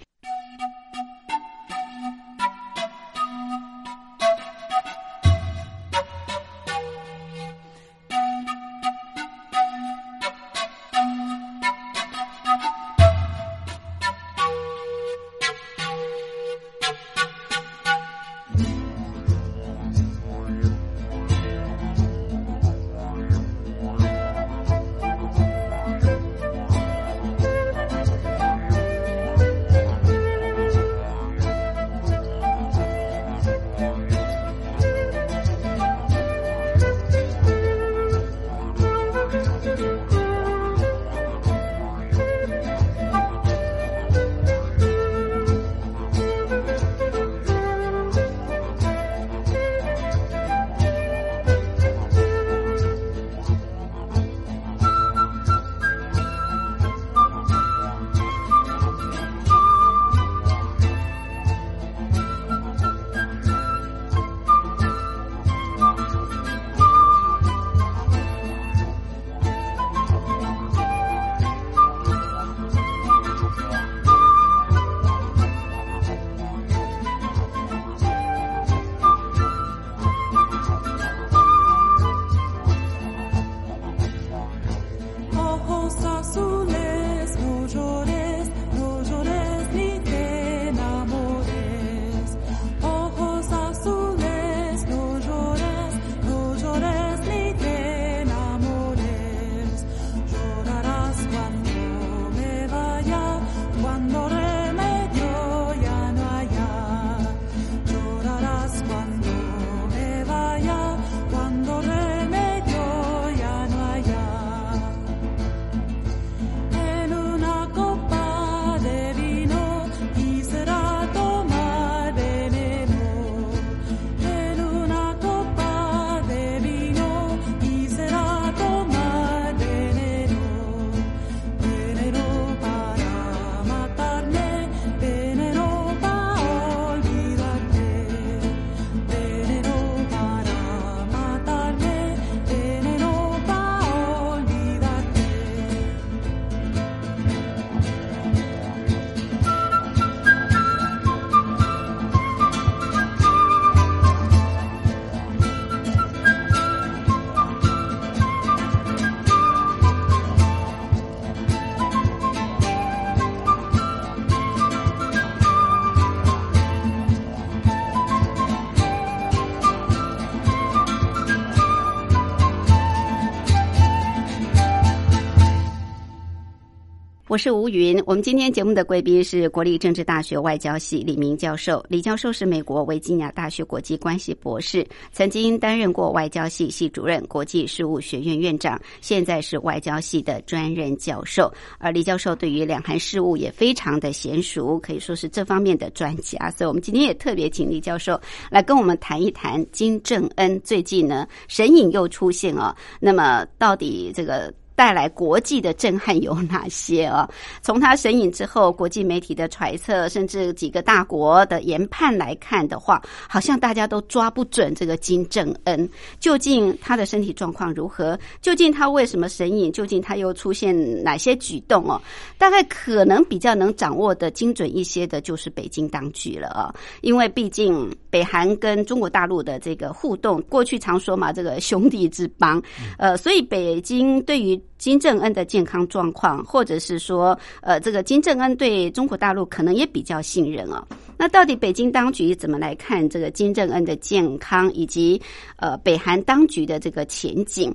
[177.34, 178.00] 我是吴云。
[178.06, 181.84] 我们今天节目的贵宾是国立政治大学外交系李明教授。
[181.90, 191.52] 李教授是美国维吉尼亚大学国际关系博士，曾经担任过外交系系主任、国际事务学院院长，现在是外交系的专任教授。
[191.80, 196.52] 而李教授对于两韩事务也非常的娴熟，可以说是这方面的专家。
[196.52, 198.22] 所以，我们今天也特别请李教授
[198.52, 202.78] 来跟我们谈一谈金正恩最近呢神隐又出现啊。
[203.00, 204.54] 那么，到底这个？
[204.76, 207.30] 带来国际的震撼有哪些啊？
[207.62, 222.02] 从他神隐之后，国际媒体的揣测，甚至几个大国的研判来看的话，好像大家都抓不准这个金正恩究竟他的身体状况如何，究竟他为什么神隐，究竟他又出现哪些举动哦？
[222.38, 232.62] 大概可能比较能掌握的精准一些的，就是北京当局了啊，因为毕竟北韩跟中国大陆的这个互动，过去常说嘛，这个兄弟之邦，
[232.98, 240.86] 呃，所以北京对于金正恩的健康状况，或者是说，呃，这个金正恩对中国大陆可能也比较信任哦。
[241.18, 245.22] 那到底北京当局怎么来看这个金正恩的健康，以及
[245.56, 247.74] 呃北韩当局的这个前景？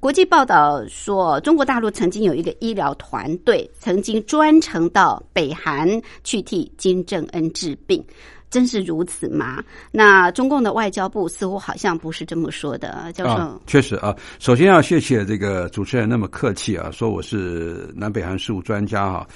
[0.00, 5.86] 国际报道说，中国大陆曾经有一个医疗团队，曾经专程到北韩
[6.24, 8.02] 去替金正恩治病。
[8.50, 9.62] 真是如此吗？
[9.90, 13.60] 那中共的外交部似乎好像不是这么说的，教授。
[13.66, 14.14] 确实啊。
[14.38, 19.26] 首先要谢谢这个主持人那么客气啊，说我是南北韩事务专家哈。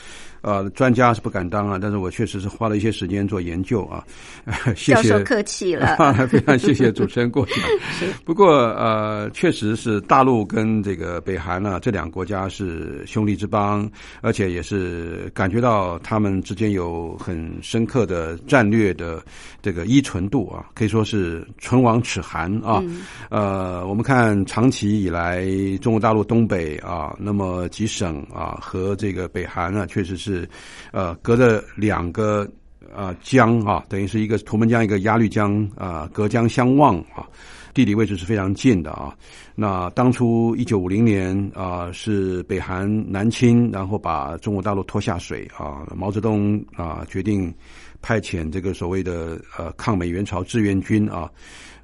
[0.42, 4.04] 呃，专家是不敢当啊，但是我确实是花了一些时间做研究啊。
[4.74, 5.96] 谢谢，教授客气了，
[6.28, 7.56] 非常谢谢主持人过奖。
[8.24, 13.88] 不过呃，确实是大陆跟这个北韩呢这两个国家是兄弟之邦，
[14.22, 19.22] 而且也是感觉到他们之间有很深刻的战略的
[19.60, 22.82] 这个依存度啊，可以说是唇亡齿寒啊。
[23.28, 25.44] 呃，我们看长期以来
[25.82, 30.29] 中国大陆东北啊，那么几省啊和这个北韩啊，确实是。
[30.30, 30.48] 是，
[30.92, 32.48] 呃，隔着两个
[32.94, 37.26] 啊江啊，等于是一个图们江，一个鸭绿江啊，隔江相望啊，
[37.74, 39.12] 地理位置是非常近的啊。
[39.56, 45.84] 那当初一九五零年啊，是北韩南侵，然后把中国大陆拖下水啊。
[45.96, 47.52] 毛泽东啊，决定
[48.00, 51.28] 派遣这个所谓的呃抗美援朝志愿军啊，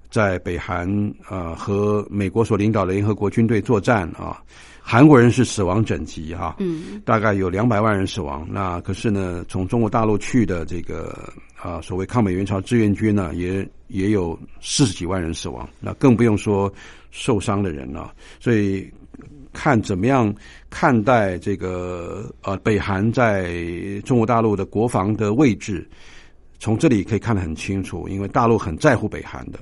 [0.09, 0.89] 在北韩
[1.29, 4.41] 啊和美国所领导的联合国军队作战啊。
[4.89, 8.47] 韩国人是死亡整级哈，嗯，大概有两百万人死亡。
[8.49, 11.28] 那可是呢，从中国大陆去的这个
[11.61, 15.68] 啊，所谓抗美援朝志愿军呢，也也有四十几万人死亡。
[15.80, 16.72] 那更不用说
[17.11, 18.14] 受伤的人了。
[18.39, 18.89] 所以
[19.53, 20.32] 看怎么样
[20.70, 23.51] 看待这个呃，北韩在
[24.05, 25.84] 中国大陆的国防的位置，
[26.61, 29.59] 从这里可以看得很清楚，因为大陆很在乎北韩的，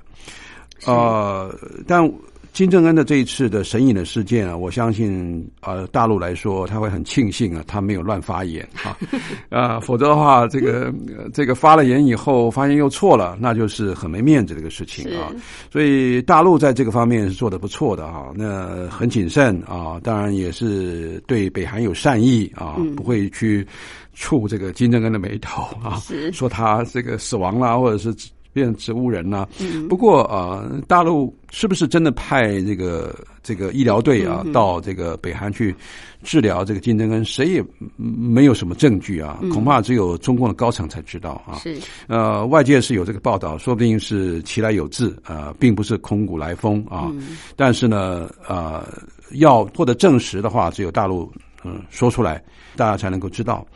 [0.84, 2.12] 呃，但。
[2.54, 8.96] 金正恩的这一次的神隐的事件啊，我相信呃大陆来说他会很庆幸啊，他没有乱发言啊，
[9.50, 10.94] 啊，否则的话，这个
[11.32, 15.34] 这个发了言以后发现又错了，那就是很没面子的一个事情啊。
[15.68, 23.66] 所以大陆在这个方面是做的不错的啊，那很谨慎啊，当然也是对北韩有善意啊，不会去
[24.12, 26.00] 触这个金正恩的眉头啊，
[26.32, 28.14] 说他这个死亡啦或者是。
[28.54, 29.46] 变成植物人呢？
[29.88, 35.74] 不过啊，大陆是不是真的派这个这个医疗队啊到这个北韩去
[36.22, 37.22] 治疗这个金正恩？
[37.24, 37.64] 谁也
[37.96, 41.58] 没有什么证据啊，恐怕只有中共的高层才知道啊。
[41.58, 41.76] 是
[42.06, 47.12] 呃，外界是有这个报道，说不定是其来有自啊，并不是空谷来风啊。
[47.56, 48.86] 但是呢，啊，
[49.32, 51.30] 要获得证实的话，只有大陆
[51.64, 52.42] 嗯说出来，
[52.76, 53.66] 大家才能够知道。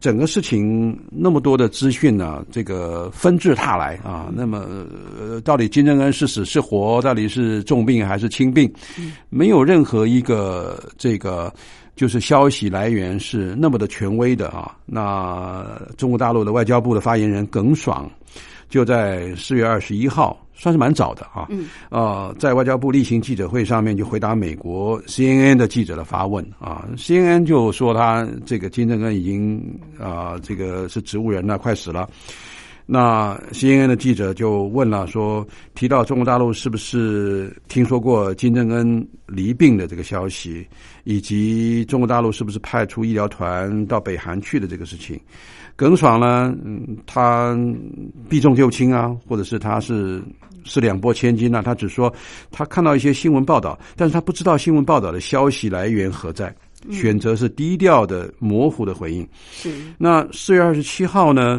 [0.00, 4.32] 整个事情那么多的资讯呢，这个纷至沓来啊。
[4.34, 4.64] 那么，
[5.44, 7.02] 到底金正恩是死是活？
[7.02, 8.72] 到底是重病还是轻病？
[9.28, 11.52] 没有任何一个这个
[11.94, 14.74] 就是消息来源是那么的权威的啊。
[14.86, 15.66] 那
[15.98, 18.10] 中国大陆的外交部的发言人耿爽
[18.70, 20.38] 就在四月二十一号。
[20.52, 29.58] 算是蛮早的啊，嗯，呃，在外交部例行记者会上面就回答美国 CNN 的记者的发问啊，CNN 就说他这个金正恩已经
[29.98, 32.06] 啊，这个是植物人了，快死了。
[32.92, 40.66] 那 CNN 的记者就问了，说提到中国大陆是不是听说过金正恩离病的这个消息，
[41.04, 45.20] 以及中国大陆是不是派出医疗团到北韩去的这个事情？
[45.76, 47.56] 耿爽呢，嗯，他
[48.28, 50.20] 避重就轻啊，或者是他是。
[50.62, 51.62] 是两拨千金呢？
[51.64, 52.14] 他只说
[52.50, 56.54] 他看到一些新闻报道，但是他不知道新闻报道的消息来源何在，
[56.90, 59.26] 选择是低调的、模糊的回应。
[59.50, 61.58] 是那四月二十七号呢？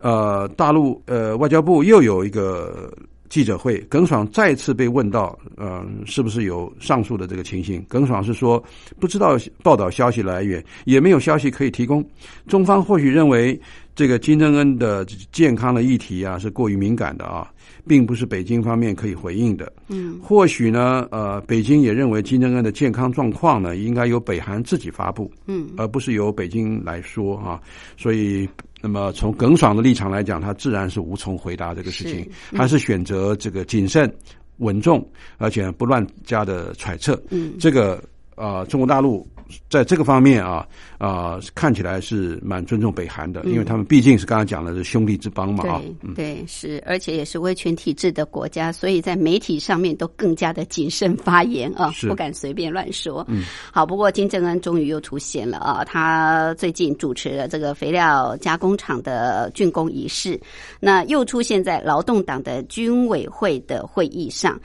[0.00, 2.92] 呃，大陆呃外交部又有一个
[3.28, 7.84] 记者会，耿爽再次被问到，呃，是不是有上述的这个情形？
[7.88, 8.62] 耿爽是说
[9.00, 12.04] 不知道报道消息来源，也没有消息可以提供。
[12.46, 13.60] 中方或许认为
[13.94, 17.50] 这个金正恩的健康的议题啊是过于敏感的啊，
[17.86, 19.72] 并不是北京方面可以回应的。
[19.88, 27.60] 嗯，或许呢，呃，北京也认为金正恩的健康状况呢，应该由北韩自己发布，嗯，而不是由北京来说啊。
[27.96, 28.48] 所以，
[28.84, 34.14] 那么从耿爽的立场来讲，他自然是无从回答这个事情，是还是选择这个谨慎、
[34.58, 35.02] 稳重，
[35.38, 37.18] 而且不乱加的揣测。
[37.30, 37.98] 嗯，这个
[38.34, 39.26] 啊、中国大陆
[39.68, 40.66] 在这个方面啊
[40.98, 45.82] 啊、看起来是蛮尊重北韩的，因为他们毕竟是刚刚讲的是兄弟之邦嘛啊。
[46.14, 53.22] 对对是，而且也是威权体制的国家，所以在媒体上面都更加的谨慎发言啊，不敢随便乱说。
[53.28, 60.40] 嗯，好，不过金正恩终于又出现了啊，他最近主持了这个肥料加工厂的竣工仪式，
[60.80, 64.58] 那又出现在劳动党的军委会的会议上。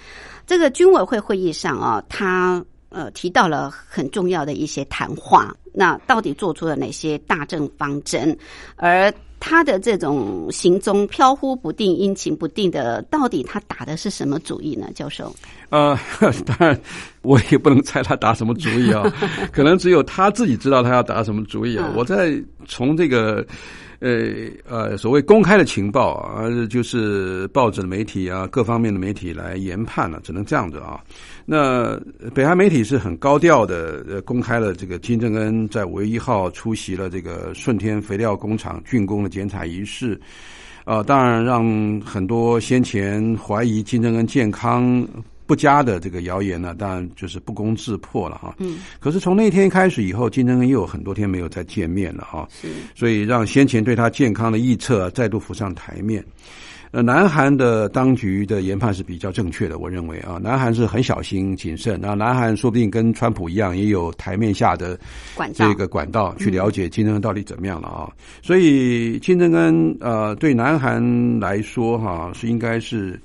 [0.48, 8.38] 这个军委会会议上啊，他呃提到了很重要的一些谈话，那到底做出了哪些大政方针？
[8.76, 14.90] 而他的这种行踪飘忽不定、阴晴不定的，到底他打的是什么主意呢？
[14.94, 15.34] 教授，
[15.70, 15.98] 呃，
[16.46, 16.78] 当然
[17.22, 19.04] 我也不能猜他打什么主意啊，
[19.54, 21.86] 可能只有他自己知道他要打什么主意啊。
[21.90, 22.34] 嗯我在
[22.68, 23.46] 从这个。
[24.00, 31.04] 呃呃，所谓公开的情报啊，就是报纸的媒体啊，各方面的媒体来研判了、只能这样子啊。
[31.46, 32.00] 那
[32.34, 40.20] 北韩媒体是很高调的，呃，公开了这个金正恩在五月一号出席了这个顺天肥料工厂竣工的剪彩仪式，
[40.86, 45.06] 啊，当然让很多先前怀疑金正恩健康
[45.50, 48.54] 不佳的这个谣言呢，当然就是不攻自破了哈。
[48.60, 52.48] 嗯，可是从那天开始以后，金正恩又有很多天没有再见面了哈。
[52.52, 56.24] 是所以让先前对他健康的臆测啊再度浮上台面。
[56.92, 62.00] 呃，南韩的当局的研判是比较正确的，我认为啊，南韩是很小心谨慎。
[62.02, 65.00] 那南韩说不定跟川普一样，也有台面下的
[65.36, 68.10] 管这个管道去了解金正恩到底怎么样了啊。
[68.42, 73.20] 所以金正恩呃，对南韩来说哈、是应该是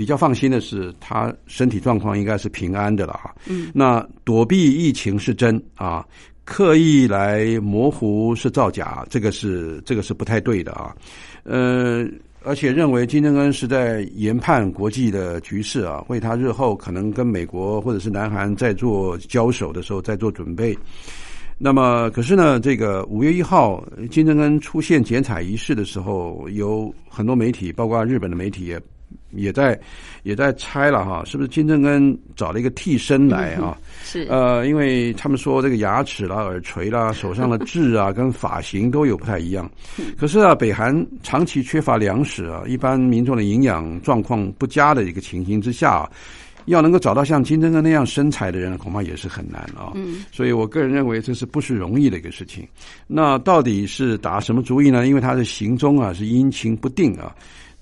[0.00, 3.34] 比较放心的是，他身体状况应该是平安的了啊。
[3.46, 6.02] 嗯，那躲避疫情是真啊，
[6.42, 10.96] 刻意来模糊是造假，这个是这个是不太对的啊。
[11.42, 12.06] 呃，
[12.42, 20.74] 而且认为金正恩是在研判国际的局势啊，为他日后可能跟美国或者是南韩在做交手的时候在做准备。
[21.58, 28.80] 那么，可是呢，这个五月一号金正恩出现剪彩仪式的时候，有很多媒体，包括日本的媒体也
[29.30, 29.78] 也在
[30.22, 33.76] 也在猜了哈，是不是金正恩找了一个替身来啊？
[34.02, 39.70] 是呃，因为他们说这个牙齿啦、耳垂啦、 手上的痣啊，跟发型都有不太一样。
[40.18, 46.10] 可是啊，北韩长期缺乏粮食啊，一般民众的营养状况不佳的一个情形之下、啊，
[46.66, 49.92] 要能够找到像金正恩那样身材的人，恐怕也是很难啊。
[49.94, 52.66] 嗯，所以我个人认为这是不是容易的一个事情。
[53.06, 55.06] 那到底是打什么主意呢？
[55.06, 57.32] 因为他的行踪啊是阴晴不定啊。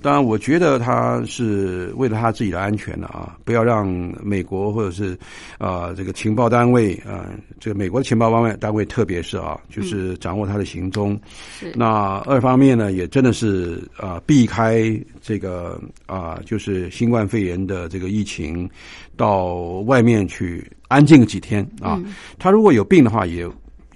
[0.01, 3.89] 当然，我觉得他是为了他自己的安全的啊，不要让
[4.23, 5.19] 美国或者是
[5.59, 7.27] 啊、这个情报单位啊、
[7.59, 11.19] 这个美国的情报单位单位，特别是啊，就是掌握他的行踪。
[11.59, 18.71] 是那二方面呢，也真的是啊、避开这个啊、就是新冠肺炎的这个疫情，
[19.17, 19.55] 到
[19.87, 22.01] 外面去安静几天啊。
[22.39, 23.45] 他如果有病的话，也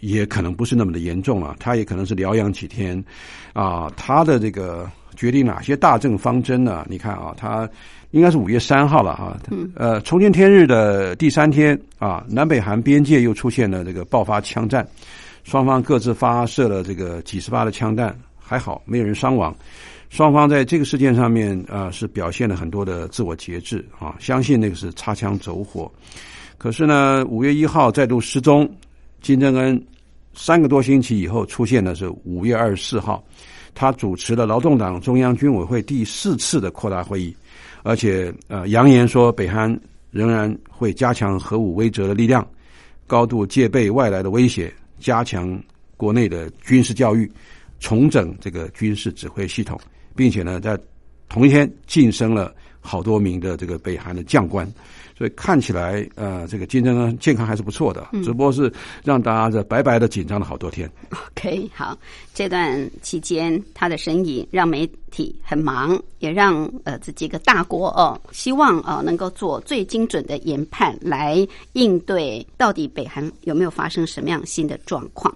[0.00, 3.00] 也可能不是那么的严重啊，他也可能是疗养几天
[3.52, 3.88] 啊。
[3.96, 6.86] 他的这个决定哪些大政方针呢？
[6.88, 7.68] 你看啊，他
[8.10, 9.36] 应该是五月三号了哈。
[9.74, 14.86] 呃，重见天日的第三天啊，南北韩边界又出现了这个爆发枪战，
[15.44, 19.54] 双方各自发射了这个几十发的枪弹，还好没有人伤亡。
[20.10, 25.90] 双方在这个事件上面啊、呃是表现了很多的自我节制啊，相信那个是擦枪走火。
[26.58, 28.70] 可是呢，五月一号再度失踪，
[29.22, 29.82] 金正恩
[30.34, 33.24] 三个多星期以后出现的是五月二十四号，
[33.74, 37.34] 他主持了劳动党中央军委会第四次的扩大会议，
[37.82, 39.78] 而且呃扬言说北韩
[40.10, 42.46] 仍然会加强核武威慑的力量，
[43.06, 45.60] 高度戒备外来的威胁，加强
[45.96, 47.30] 国内的军事教育，
[47.80, 49.80] 重整这个军事指挥系统，
[50.14, 50.78] 并且呢，在
[51.28, 54.70] 同一天晋升了好多名的这个北韩的将官，
[55.16, 58.72] 所以看起来呃，这个金正恩健康还是不错的，只不过是
[59.04, 60.90] 让大家这白白的紧张了好多天。
[61.10, 61.96] OK，好，
[62.34, 75.34] 这段期间他的身影让媒体很忙，也让呃这几个大国哦，希望呃能够做最精准的研判来应对到底北韩有没有发生什么样新的状况。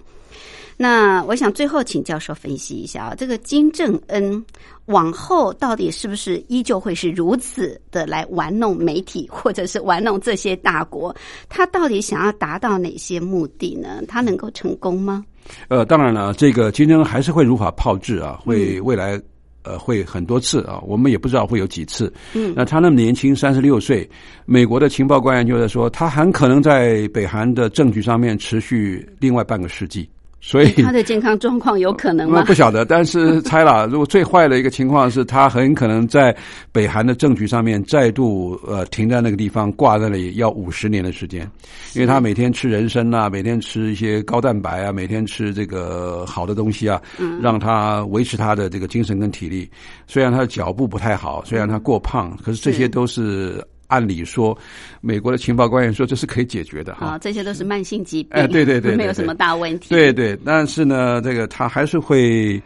[0.77, 4.45] 那我想最后请教授分析一下啊，这个金正恩
[4.85, 11.13] 往后到底是不是依旧会是如此的来玩弄媒体，或者是玩弄这些大国？
[11.49, 14.01] 他到底想要达到哪些目的呢？
[14.07, 15.25] 他能够成功吗？
[15.67, 19.19] 呃，当然了，这个金正恩还是会如法炮制啊，会未来。
[19.63, 22.13] 呃，会很多次啊，我们也不知道会有几次。
[22.33, 24.09] 嗯，那他那么年轻，三十六岁，
[24.45, 30.09] 美国的情报官员就在说，他很可能在北韩的政局上面持续另外半个世纪。
[30.39, 32.43] 所以 他的健康状况有可能吗？
[32.43, 33.87] 不晓得，但是猜了。
[33.87, 36.35] 如果最坏的一个情况是他很可能在
[36.71, 41.49] 北韩的政局上面再度呃停在那个地方挂在那里要五十年的时间，
[41.93, 47.01] 因为他每天吃人参啊，每天吃一些高蛋白啊，每天吃这个好的东西啊，
[47.41, 49.69] 让他维持他的这个精神跟体力。
[50.05, 53.65] 虽然他的脚步不太好，虽然他过胖，可是这些都是。
[53.87, 54.57] 按理说，
[55.01, 59.89] 美国的情报官员说这是可以解决的哈，这些都是慢性疾病，哎，对对对， 没有什么大问题。
[59.89, 62.61] 对对，但是呢，这个他还是会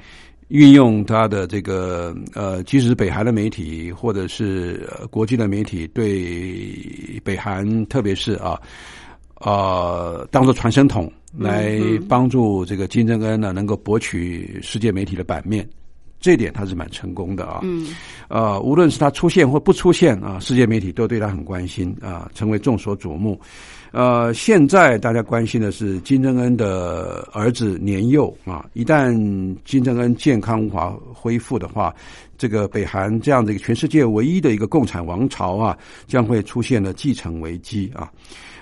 [0.49, 8.59] 运用他的这个呃，即使是北韩的媒体或者是国际的媒体，对北韩，特别是啊
[9.35, 15.67] 啊，当做传声筒来帮助这个金正恩呢，能够博取世界媒体的版面。
[16.21, 17.87] 这点他是蛮成功的啊，嗯，
[18.29, 23.37] 呃，无论是他出现或不出现啊，世界媒体都对他很关心啊，成为众所瞩目。
[23.91, 29.11] 呃，现在大家关心的是金正恩的儿子年幼啊，一旦
[29.65, 31.93] 金正恩健康无法恢复的话，
[32.37, 35.75] 这个北韩这样的一个全世界唯一的一个共产王朝啊，
[36.07, 38.09] 将会出现了继承危机啊。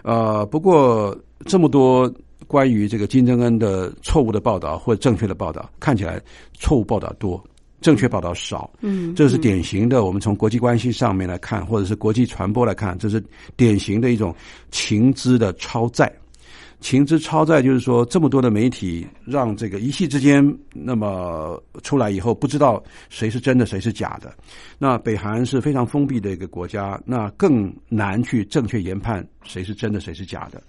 [0.02, 2.10] 呃，不过这么多。
[2.48, 6.22] 关于这个金正恩的错误的报道或正确的报道，看起来
[6.54, 7.44] 错误报道多，
[7.82, 8.70] 正确报道少。
[8.82, 10.04] 嗯，这是典型的。
[10.04, 13.24] 我们从国际关系上面来看，或者是国际传播来看，这是
[13.56, 14.34] 典型的一种
[14.72, 16.12] 情资的超载。
[16.82, 20.42] 情资超载就是说，这么多的媒体让这个一夕之间，
[20.74, 24.34] 那么出来以后，不知道谁是真的，谁是假的。
[24.78, 30.64] 那北韩是非常封闭的一个国家，那更难去正确研判谁是真的，谁是假的。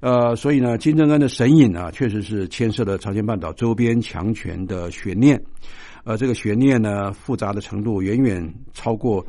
[0.00, 5.42] 呃，所以呢，金正恩的神隐啊，确实是牵涉了朝鲜半岛周边强权的悬念。
[6.04, 9.26] 呃，这个悬念呢，复杂的程度远远超过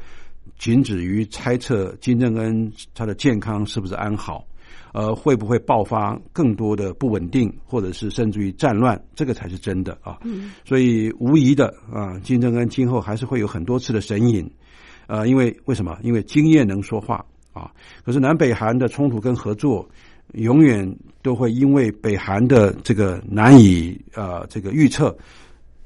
[0.57, 4.45] 仅止于猜测金正恩他的健康是不是安好，
[4.93, 10.20] 呃，会不会爆发更多的不稳定，或者是甚至于战乱，这个才是真的啊。
[10.24, 10.51] 嗯。
[10.63, 14.49] 所以无疑的啊，金正恩今后还是会有很多次的神隐。
[15.07, 15.97] 呃，因为为什么？
[16.03, 17.72] 因为经验能说话啊。
[18.05, 19.89] 可是南北韩的冲突跟合作。
[20.34, 20.89] 永远
[21.21, 25.15] 都会因为北韩的这个难以呃这个预测，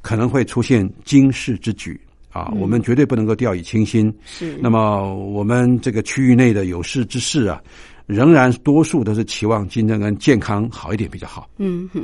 [0.01, 1.99] 可能会出现惊世之举
[2.31, 2.51] 啊！
[2.59, 4.13] 我们绝对不能够掉以轻心。
[4.25, 4.57] 是。
[4.61, 7.61] 那么我们这个区域内的有识之士啊，
[8.05, 11.49] 仍然多数都是期望金正恩健康好一点比较好。
[11.57, 12.03] 嗯哼，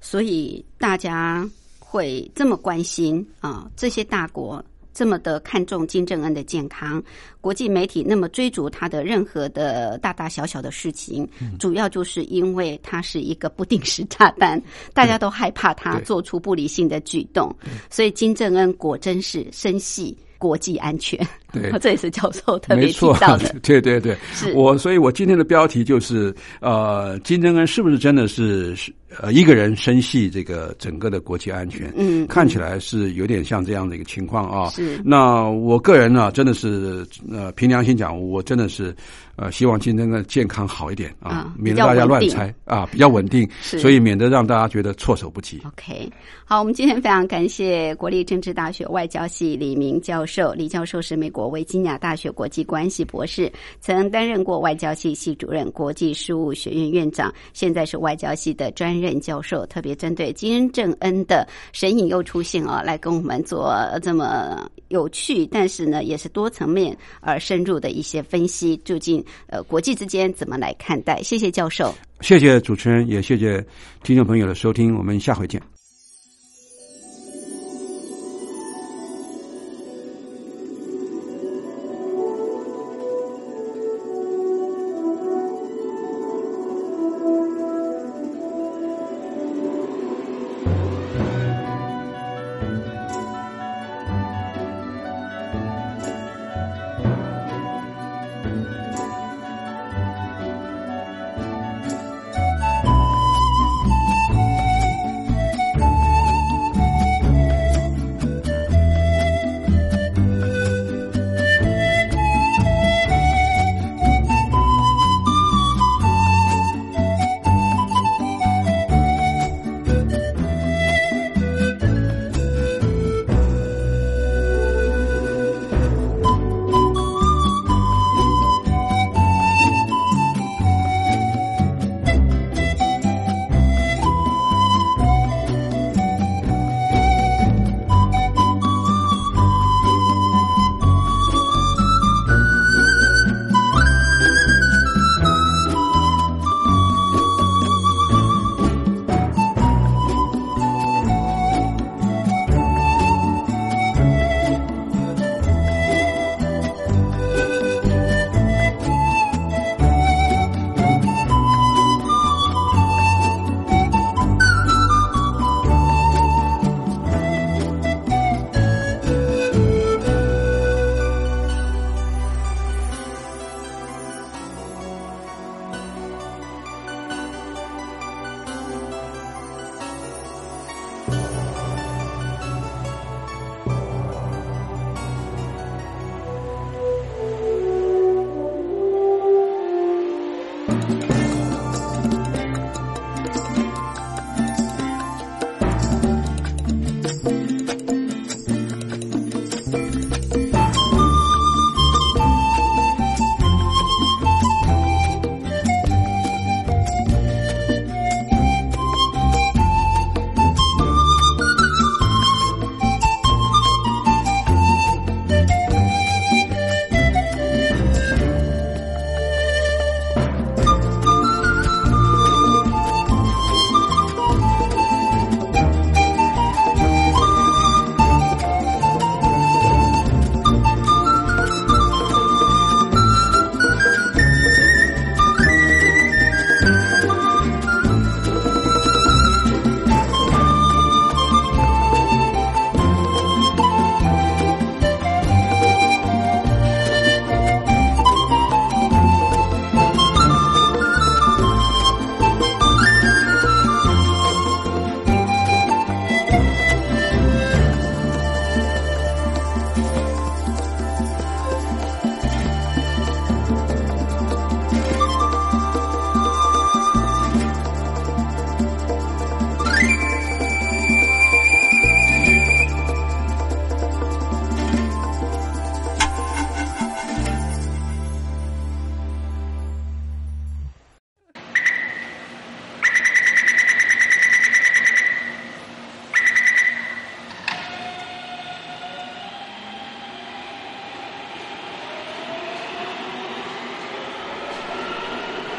[0.00, 4.64] 所以大家会这么关心啊，这些大国。
[4.96, 7.02] 这么的看重金正恩的健康，
[7.42, 11.28] 国际媒体那么追逐他的任何的大大小小的事情，
[11.58, 14.58] 主要就是因为他是一个不定时炸弹，
[14.94, 17.54] 大家都害怕他做出不理性的举动，
[17.90, 21.18] 所以金正恩果真是生系国际安全。
[21.52, 23.54] 对， 这也是教授特别提到的。
[23.62, 28.92] 对对对，是我，所以我今天的标题就是呃，金正恩是不是真的是是。
[29.22, 34.68] 呃，一个人深系这个整个的国际安全，嗯，看起来是有点像这样的一个情况啊。
[34.70, 35.00] 是。
[35.04, 38.94] 那我个人呢，真的是呃，凭良心讲，我真的是
[39.36, 45.62] 呃，希望金正恩健康好一点啊，免得大家乱猜啊，比较稳定，所以免得让大家觉得措手不及。
[45.64, 46.10] OK，
[46.44, 59.06] 好，我们今天非常感谢国立政治大学外交系李明教授，李教授是美国维吉尼亚大学国际关系博士，曾担任过外交系系主任、国际事务学院院长，现在是外交系的专任。
[59.06, 63.72] 任教授特别针对金正恩的神隐又出现啊，来跟我们做
[64.02, 68.76] 这么有趣，但是呢也是多层面而深入的一些分析。
[68.78, 71.22] 究竟呃国际之间怎么来看待？
[71.22, 73.64] 谢谢教授，谢谢主持人，也谢谢
[74.02, 75.75] 听众朋友的收听，我们下回见。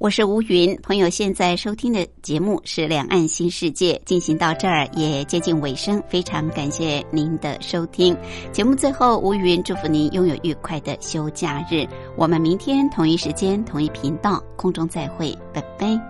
[0.00, 8.16] 我是吴云，朋友现在收听的节目是《两岸新世界》，进行到这儿也接近尾声，非常感谢您的收听。
[8.50, 11.86] 节目最后，吴云祝福您拥有愉快的休假日。
[12.16, 16.09] 我们明天同一时间、同一频道空中再会，拜拜。